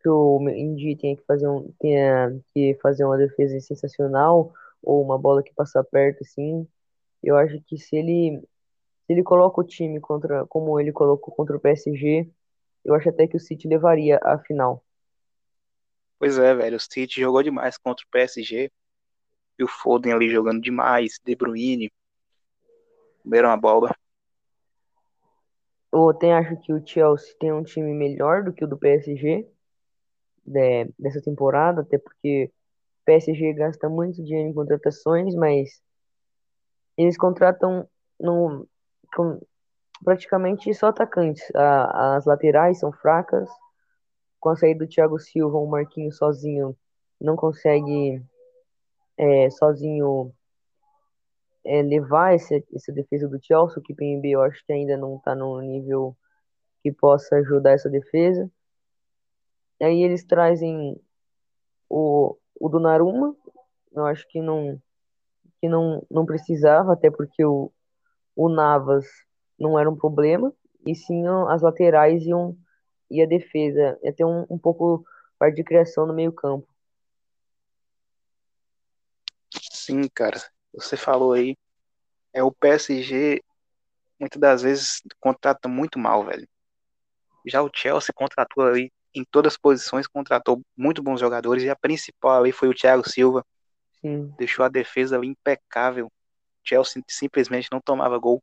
[0.00, 4.52] que o Indy tenha que fazer um tenha que fazer uma defesa sensacional
[4.82, 6.66] ou uma bola que passa perto, assim.
[7.22, 8.40] Eu acho que se ele
[9.06, 12.30] se ele coloca o time contra como ele colocou contra o PSG,
[12.84, 14.84] eu acho até que o City levaria a final.
[16.18, 18.70] Pois é, velho, o City jogou demais contra o PSG.
[19.58, 21.90] E o Foden ali jogando demais, De Bruyne.
[23.22, 23.94] Comeram a bola.
[25.92, 29.48] Eu até acho que o Chelsea tem um time melhor do que o do PSG
[30.46, 32.50] né, dessa temporada, até porque
[33.04, 35.80] PSG gasta muito dinheiro em contratações, mas
[36.96, 37.88] eles contratam
[38.18, 38.66] no,
[39.14, 39.40] com,
[40.04, 41.44] praticamente só atacantes.
[41.54, 43.48] A, as laterais são fracas.
[44.40, 46.76] Com a saída do Thiago Silva, o Marquinhos sozinho
[47.20, 48.22] não consegue
[49.16, 50.32] é, sozinho
[51.64, 55.16] é, levar esse, essa defesa do Chelsea, que o PNB eu acho que ainda não
[55.16, 56.16] está no nível
[56.82, 58.50] que possa ajudar essa defesa.
[59.80, 61.00] Aí eles trazem
[61.88, 63.34] o, o Donnarumma,
[63.92, 64.80] eu acho que não
[65.60, 67.72] que não, não precisava, até porque o,
[68.36, 69.06] o Navas
[69.58, 70.52] não era um problema,
[70.86, 72.56] e sim as laterais iam,
[73.10, 75.04] e a defesa ia ter um, um pouco
[75.38, 76.66] parte de criação no meio campo.
[79.72, 80.38] Sim, cara,
[80.72, 81.56] você falou aí,
[82.32, 83.42] é o PSG
[84.18, 86.46] muitas das vezes contrata muito mal, velho.
[87.46, 91.76] Já o Chelsea contratou aí em todas as posições, contratou muito bons jogadores e a
[91.76, 93.44] principal aí foi o Thiago Silva.
[94.00, 94.32] Sim.
[94.36, 96.10] Deixou a defesa ali impecável.
[96.62, 98.42] Chelsea simplesmente não tomava gol.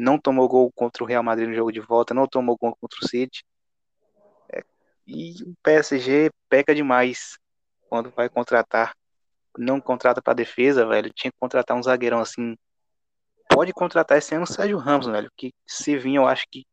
[0.00, 2.98] Não tomou gol contra o Real Madrid no jogo de volta, não tomou gol contra
[3.02, 3.44] o City.
[4.48, 4.62] É,
[5.04, 7.36] e o PSG peca demais
[7.90, 8.94] quando vai contratar.
[9.58, 11.12] Não contrata para defesa, velho.
[11.12, 12.56] Tinha que contratar um zagueirão assim.
[13.48, 15.28] Pode contratar esse ano o Sérgio Ramos, velho.
[15.36, 16.64] Que se vir, eu acho que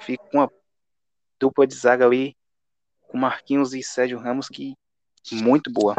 [0.00, 0.50] fica uma
[1.38, 2.36] dupla de zaga ali
[3.06, 4.74] com Marquinhos e Sérgio Ramos que
[5.30, 5.94] muito boa.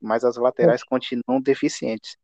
[0.00, 2.16] Mas as laterais continuam deficientes.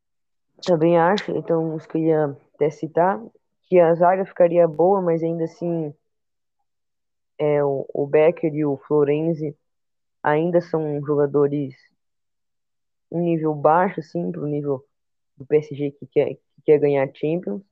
[0.65, 3.20] Também acho, então isso que eu ia até citar,
[3.67, 5.93] que a zaga ficaria boa, mas ainda assim
[7.39, 9.57] é, o, o Becker e o Florenzi
[10.23, 11.75] ainda são jogadores
[13.11, 14.85] um nível baixo, assim, pro nível
[15.37, 17.63] do PSG que quer, que quer ganhar Champions.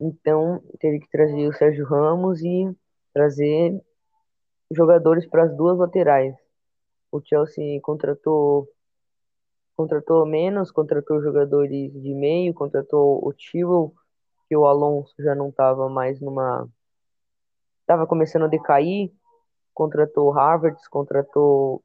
[0.00, 2.70] Então, teve que trazer o Sérgio Ramos e
[3.12, 3.80] trazer
[4.70, 6.34] jogadores para as duas laterais.
[7.10, 8.68] O Chelsea contratou
[9.74, 13.94] contratou menos, contratou jogadores de meio, contratou o Tiro,
[14.48, 16.68] que o Alonso já não estava mais numa
[17.80, 19.12] estava começando a decair,
[19.74, 21.82] contratou o Havertz, contratou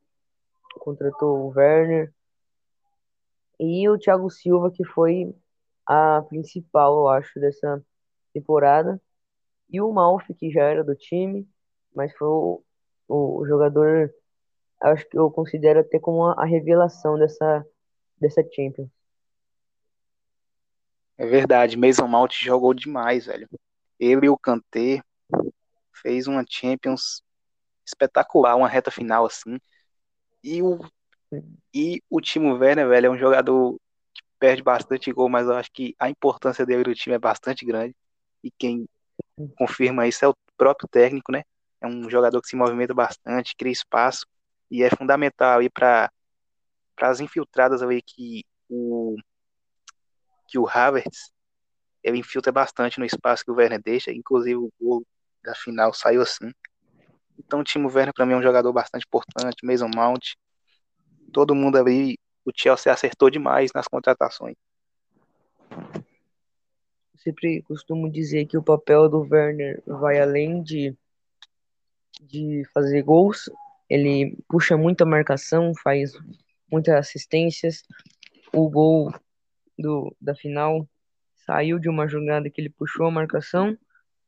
[0.79, 2.13] contratou o Werner
[3.59, 5.33] e o Thiago Silva que foi
[5.85, 7.83] a principal, eu acho, dessa
[8.33, 9.01] temporada.
[9.69, 11.47] E o Malfi, que já era do time,
[11.95, 12.63] mas foi o,
[13.07, 14.13] o jogador,
[14.81, 17.65] acho que eu considero até como a, a revelação dessa,
[18.19, 18.89] dessa Champions.
[21.17, 23.47] É verdade, Mason Mount jogou demais, velho.
[23.99, 25.01] Ele e o Kanté
[26.01, 27.23] fez uma Champions
[27.85, 29.57] espetacular, uma reta final assim.
[30.43, 30.79] E o
[31.73, 33.75] e o Timo Werner, velho, é um jogador
[34.13, 37.65] que perde bastante gol, mas eu acho que a importância dele no time é bastante
[37.65, 37.95] grande.
[38.43, 38.87] E quem
[39.57, 41.43] confirma isso é o próprio técnico, né?
[41.81, 44.25] É um jogador que se movimenta bastante, cria espaço
[44.69, 46.11] e é fundamental aí para
[47.01, 48.43] as infiltradas ali que
[50.53, 51.33] que o Havertz
[52.03, 55.03] ele infiltra bastante no espaço que o Werner deixa, inclusive o gol
[55.43, 56.51] da final saiu assim.
[57.39, 60.35] Então o Timo Werner para mim é um jogador bastante importante, Mason Mount,
[61.31, 64.55] todo mundo ali, o Chelsea acertou demais nas contratações.
[67.17, 70.95] sempre costumo dizer que o papel do Werner vai além de,
[72.21, 73.49] de fazer gols,
[73.89, 76.11] ele puxa muita marcação, faz
[76.69, 77.81] muitas assistências.
[78.53, 79.11] O gol
[79.77, 80.87] do, da final
[81.45, 83.77] saiu de uma jogada que ele puxou a marcação.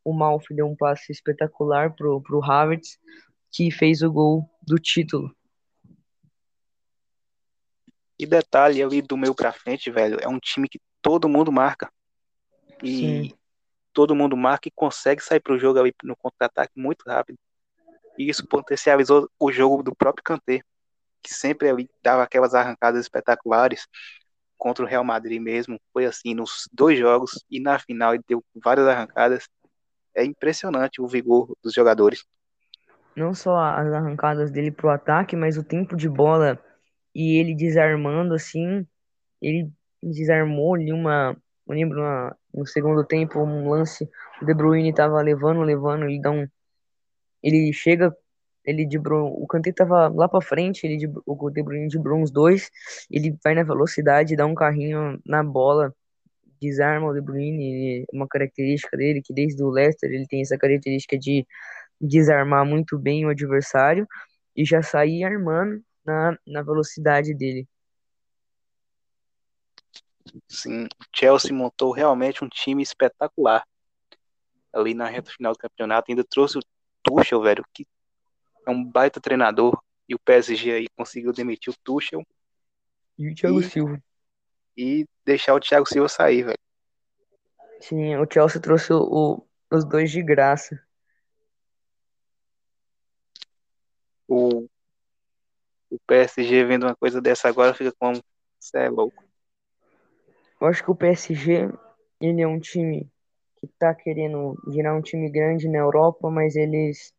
[0.03, 2.99] O Malfi deu um passe espetacular pro, pro Havertz,
[3.51, 5.35] que fez o gol do título.
[8.17, 11.91] E detalhe ali do meio pra frente, velho, é um time que todo mundo marca.
[12.83, 13.33] E Sim.
[13.93, 17.37] todo mundo marca e consegue sair pro jogo ali no contra-ataque muito rápido.
[18.17, 20.61] E isso potencializou o jogo do próprio Kanté,
[21.21, 23.87] que sempre ali dava aquelas arrancadas espetaculares
[24.57, 25.79] contra o Real Madrid mesmo.
[25.91, 29.47] Foi assim nos dois jogos e na final ele deu várias arrancadas.
[30.13, 32.25] É impressionante o vigor dos jogadores.
[33.15, 36.59] Não só as arrancadas dele pro ataque, mas o tempo de bola
[37.13, 38.85] e ele desarmando assim,
[39.41, 39.71] ele
[40.03, 41.35] desarmou ali uma,
[41.67, 44.09] eu lembro uma, no segundo tempo um lance,
[44.41, 46.45] o De Bruyne tava levando, levando, ele dá um
[47.45, 48.15] ele chega,
[48.65, 52.69] ele de o Kanté tava lá para frente, ele o De Bruyne de uns dois,
[53.09, 55.93] ele vai na velocidade, dá um carrinho na bola,
[56.59, 61.17] desarma o De Bruyne, uma característica dele que desde o Leicester ele tem essa característica
[61.17, 61.45] de
[62.01, 64.07] desarmar muito bem o adversário
[64.55, 67.67] e já sair armando na, na velocidade dele.
[70.47, 73.63] Sim, o Chelsea montou realmente um time espetacular.
[74.73, 76.61] Ali na reta final do campeonato, ainda trouxe o
[77.03, 77.85] Tuchel, velho, que
[78.65, 79.81] é um baita treinador.
[80.07, 82.23] E o PSG aí conseguiu demitir o Tuchel.
[83.17, 84.03] E o Thiago e, Silva.
[84.77, 86.59] E deixar o Thiago Silva sair, velho.
[87.79, 90.79] Sim, o Chelsea trouxe o, o, os dois de graça.
[94.27, 94.67] O
[95.89, 98.21] o PSG vendo uma coisa dessa agora fica como
[98.59, 99.23] Você é louco.
[100.59, 101.69] Eu acho que o PSG,
[102.19, 103.09] ele é um time
[103.57, 107.13] que tá querendo virar um time grande na Europa, mas eles.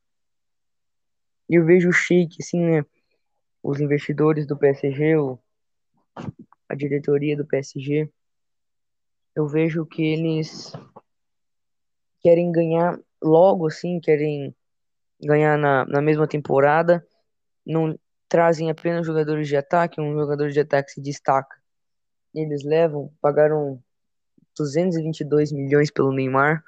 [1.49, 2.85] Eu vejo o Sheik, assim, né?
[3.63, 5.39] Os investidores do PSG, o...
[6.69, 8.11] a diretoria do PSG,
[9.35, 10.73] eu vejo que eles
[12.21, 14.55] querem ganhar logo, assim, querem
[15.21, 17.07] ganhar na, na mesma temporada,
[17.65, 17.99] não
[18.29, 21.57] trazem apenas jogadores de ataque, um jogador de ataque se destaca.
[22.35, 23.83] Eles levam, pagaram
[24.57, 26.65] 222 milhões pelo Neymar.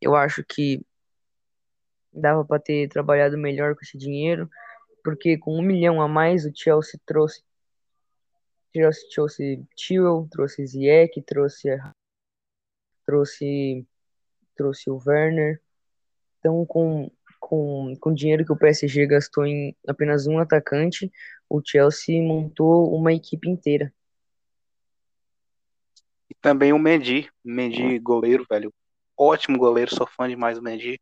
[0.00, 0.84] Eu acho que
[2.12, 4.48] dava para ter trabalhado melhor com esse dinheiro,
[5.04, 7.42] porque com um milhão a mais o Chelsea trouxe
[8.74, 11.68] Chelsea, trouxe Chilwell, trouxe Ziyech, trouxe
[13.04, 13.86] trouxe
[14.54, 15.60] trouxe o Werner.
[16.38, 17.10] Então, com
[17.40, 21.10] com, com o dinheiro que o PSG gastou em apenas um atacante,
[21.48, 23.92] o Chelsea montou uma equipe inteira.
[26.28, 28.72] E também o Mendy, Mendy goleiro, velho.
[29.16, 31.00] Ótimo goleiro, sou fã demais do Mendy.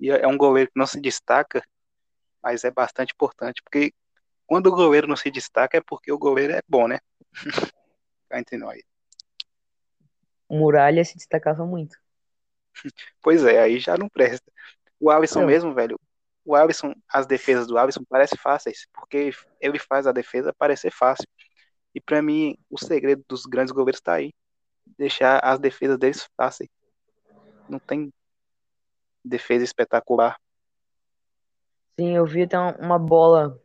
[0.00, 1.62] E é um goleiro que não se destaca,
[2.42, 3.92] mas é bastante importante, porque
[4.46, 6.98] quando o goleiro não se destaca é porque o goleiro é bom, né?
[8.28, 8.82] Cá entre nós.
[10.48, 11.96] O Muralha se destacava muito.
[13.22, 14.50] Pois é, aí já não presta.
[15.00, 15.46] O Alisson Não.
[15.46, 15.98] mesmo, velho.
[16.44, 19.30] O Alisson, as defesas do Alisson parecem fáceis, porque
[19.60, 21.26] ele faz a defesa parecer fácil.
[21.94, 24.32] E pra mim, o segredo dos grandes goleiros tá aí.
[24.98, 26.68] Deixar as defesas deles fáceis.
[27.66, 28.12] Não tem
[29.24, 30.36] defesa espetacular.
[31.98, 33.58] Sim, eu vi até uma bola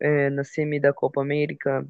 [0.00, 1.86] é, na semi da Copa América,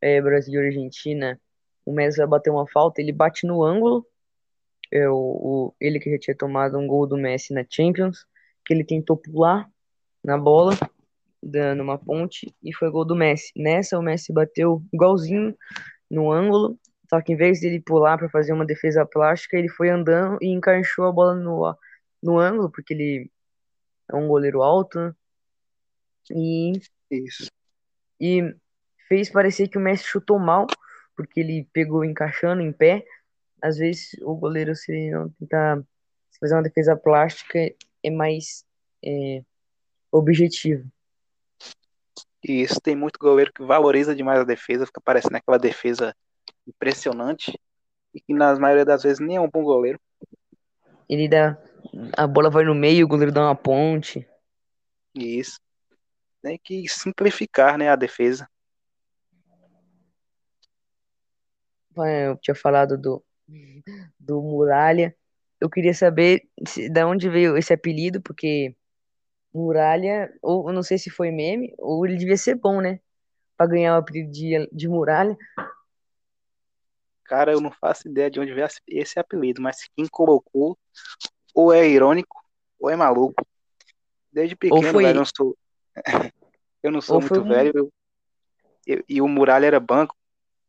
[0.00, 1.40] é, Brasil e Argentina.
[1.84, 4.06] O Messi vai bater uma falta, ele bate no ângulo.
[4.92, 8.26] É, o, o- ele que já tinha tomado um gol do Messi na Champions,
[8.64, 9.68] que ele tentou pular
[10.24, 10.74] na bola,
[11.42, 13.52] dando uma ponte, e foi gol do Messi.
[13.56, 15.56] Nessa, o Messi bateu igualzinho
[16.10, 16.78] no ângulo,
[17.10, 20.48] só que em vez dele pular para fazer uma defesa plástica, ele foi andando e
[20.48, 21.76] encaixou a bola no,
[22.22, 23.30] no ângulo, porque ele
[24.10, 25.14] é um goleiro alto, né?
[26.30, 26.72] E
[27.10, 27.50] Isso.
[28.20, 28.54] e
[29.08, 30.66] fez parecer que o Messi chutou mal,
[31.16, 33.04] porque ele pegou encaixando em pé.
[33.62, 35.82] Às vezes o goleiro, se ele não tentar
[36.40, 37.58] fazer uma defesa plástica,
[38.02, 38.64] é mais
[39.04, 39.42] é,
[40.10, 40.90] objetivo.
[42.44, 46.14] E isso tem muito goleiro que valoriza demais a defesa, fica parecendo aquela defesa
[46.66, 47.58] impressionante.
[48.14, 50.00] E que na maioria das vezes nem é um bom goleiro.
[51.08, 51.58] Ele dá.
[52.16, 54.26] A bola vai no meio, o goleiro dá uma ponte.
[55.14, 55.60] Isso.
[56.42, 58.48] Tem que simplificar, né, a defesa.
[61.96, 63.24] Eu tinha falado do,
[64.20, 65.16] do Muralha.
[65.58, 68.76] Eu queria saber se, da onde veio esse apelido, porque
[69.52, 73.00] Muralha, ou eu não sei se foi meme, ou ele devia ser bom, né?
[73.56, 75.36] Pra ganhar o apelido de, de Muralha.
[77.24, 80.78] Cara, eu não faço ideia de onde veio esse apelido, mas quem colocou
[81.56, 82.36] ou é irônico
[82.78, 83.44] ou é maluco.
[84.30, 85.56] Desde pequeno, foi, velho, eu não sou,
[86.82, 87.92] eu não sou ou muito velho, eu-
[88.86, 90.14] eu- e o Muralha era banco,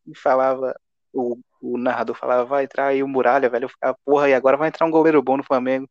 [0.07, 0.73] e falava,
[1.11, 4.55] o, o narrador falava, vai entrar aí o Muralha, velho, eu ficava, porra, e agora
[4.55, 5.89] vai entrar um goleiro bom no Flamengo.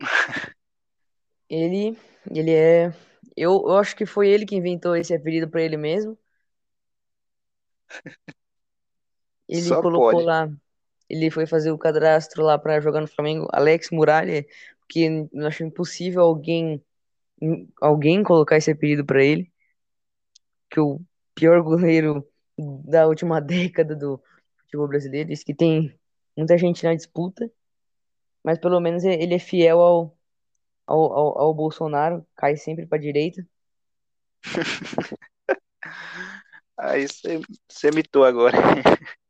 [1.50, 1.96] Ele,
[2.30, 2.92] ele é.
[3.34, 6.18] Eu, eu acho que foi ele que inventou esse apelido pra ele mesmo.
[9.48, 10.26] Ele Só colocou pode.
[10.26, 10.50] lá,
[11.08, 14.46] ele foi fazer o cadastro lá pra jogar no Flamengo, Alex Muralha,
[14.80, 16.82] porque eu acho impossível alguém,
[17.80, 19.50] alguém colocar esse apelido pra ele,
[20.70, 21.00] que o
[21.34, 22.26] pior goleiro
[22.56, 24.22] da última década do
[24.60, 25.98] futebol brasileiro, diz que tem
[26.36, 27.50] muita gente na disputa,
[28.44, 30.16] mas pelo menos ele é fiel ao,
[30.86, 33.46] ao, ao, ao Bolsonaro, cai sempre pra direita.
[36.78, 37.06] Aí
[37.68, 38.56] você mitou agora.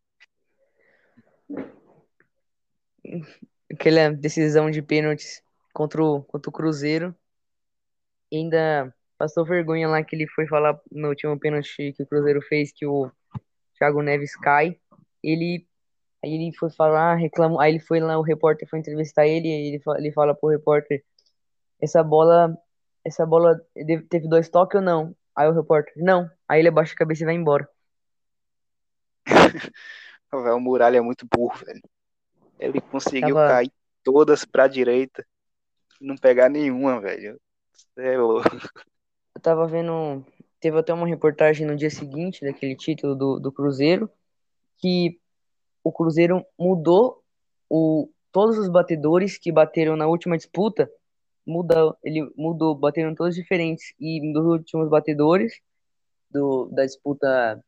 [3.70, 7.14] Aquela decisão de pênaltis contra o, contra o Cruzeiro.
[8.30, 12.40] E ainda passou vergonha lá que ele foi falar no último pênalti que o Cruzeiro
[12.42, 13.10] fez, que o
[13.78, 14.78] Thiago Neves cai.
[15.22, 15.66] Ele,
[16.22, 17.60] aí ele foi falar, reclamou.
[17.60, 21.04] Aí ele foi lá, o repórter foi entrevistar ele, e ele, ele fala pro repórter:
[21.80, 22.56] essa bola,
[23.04, 23.60] essa bola
[24.08, 25.16] teve dois toques ou não?
[25.34, 26.30] Aí o repórter: não.
[26.48, 27.68] Aí ele abaixa a cabeça e vai embora.
[30.30, 31.80] O Muralha é muito burro, velho.
[32.58, 33.72] Ele conseguiu Tava, cair
[34.02, 35.24] todas pra direita
[36.00, 37.40] não pegar nenhuma, velho.
[37.94, 38.48] Cê é louco.
[39.34, 40.24] eu tava vendo.
[40.60, 44.10] Teve até uma reportagem no dia seguinte daquele título do, do Cruzeiro,
[44.78, 45.20] que
[45.84, 47.22] o Cruzeiro mudou
[47.70, 50.90] o, todos os batedores que bateram na última disputa,
[51.46, 53.94] mudou, ele mudou, bateram todos diferentes.
[54.00, 55.60] E dos últimos batedores
[56.28, 57.62] do, da disputa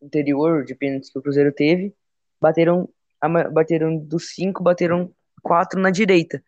[0.00, 1.92] anterior de pênaltis que o Cruzeiro teve,
[2.40, 2.88] bateram,
[3.52, 5.12] bateram dos cinco, bateram
[5.42, 6.42] quatro na direita.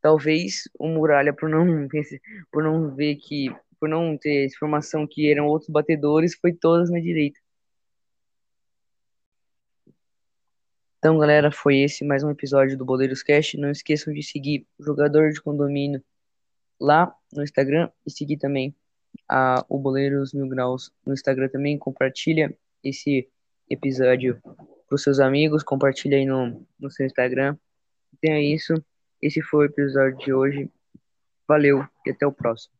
[0.00, 1.88] Talvez o Muralha, por não,
[2.52, 7.00] por não ver que, por não ter informação que eram outros batedores, foi todas na
[7.00, 7.40] direita.
[10.98, 13.58] Então, galera, foi esse mais um episódio do Boleiros Cast.
[13.58, 16.02] Não esqueçam de seguir o jogador de condomínio
[16.80, 18.74] lá no Instagram e seguir também
[19.28, 21.78] a, o Boleiros Mil Graus no Instagram também.
[21.78, 23.28] Compartilha esse
[23.68, 24.40] episódio
[25.02, 27.56] seus amigos, compartilha aí no, no seu Instagram.
[28.12, 28.74] Então é isso.
[29.20, 30.70] Esse foi o episódio de hoje.
[31.46, 32.74] Valeu e até o próximo.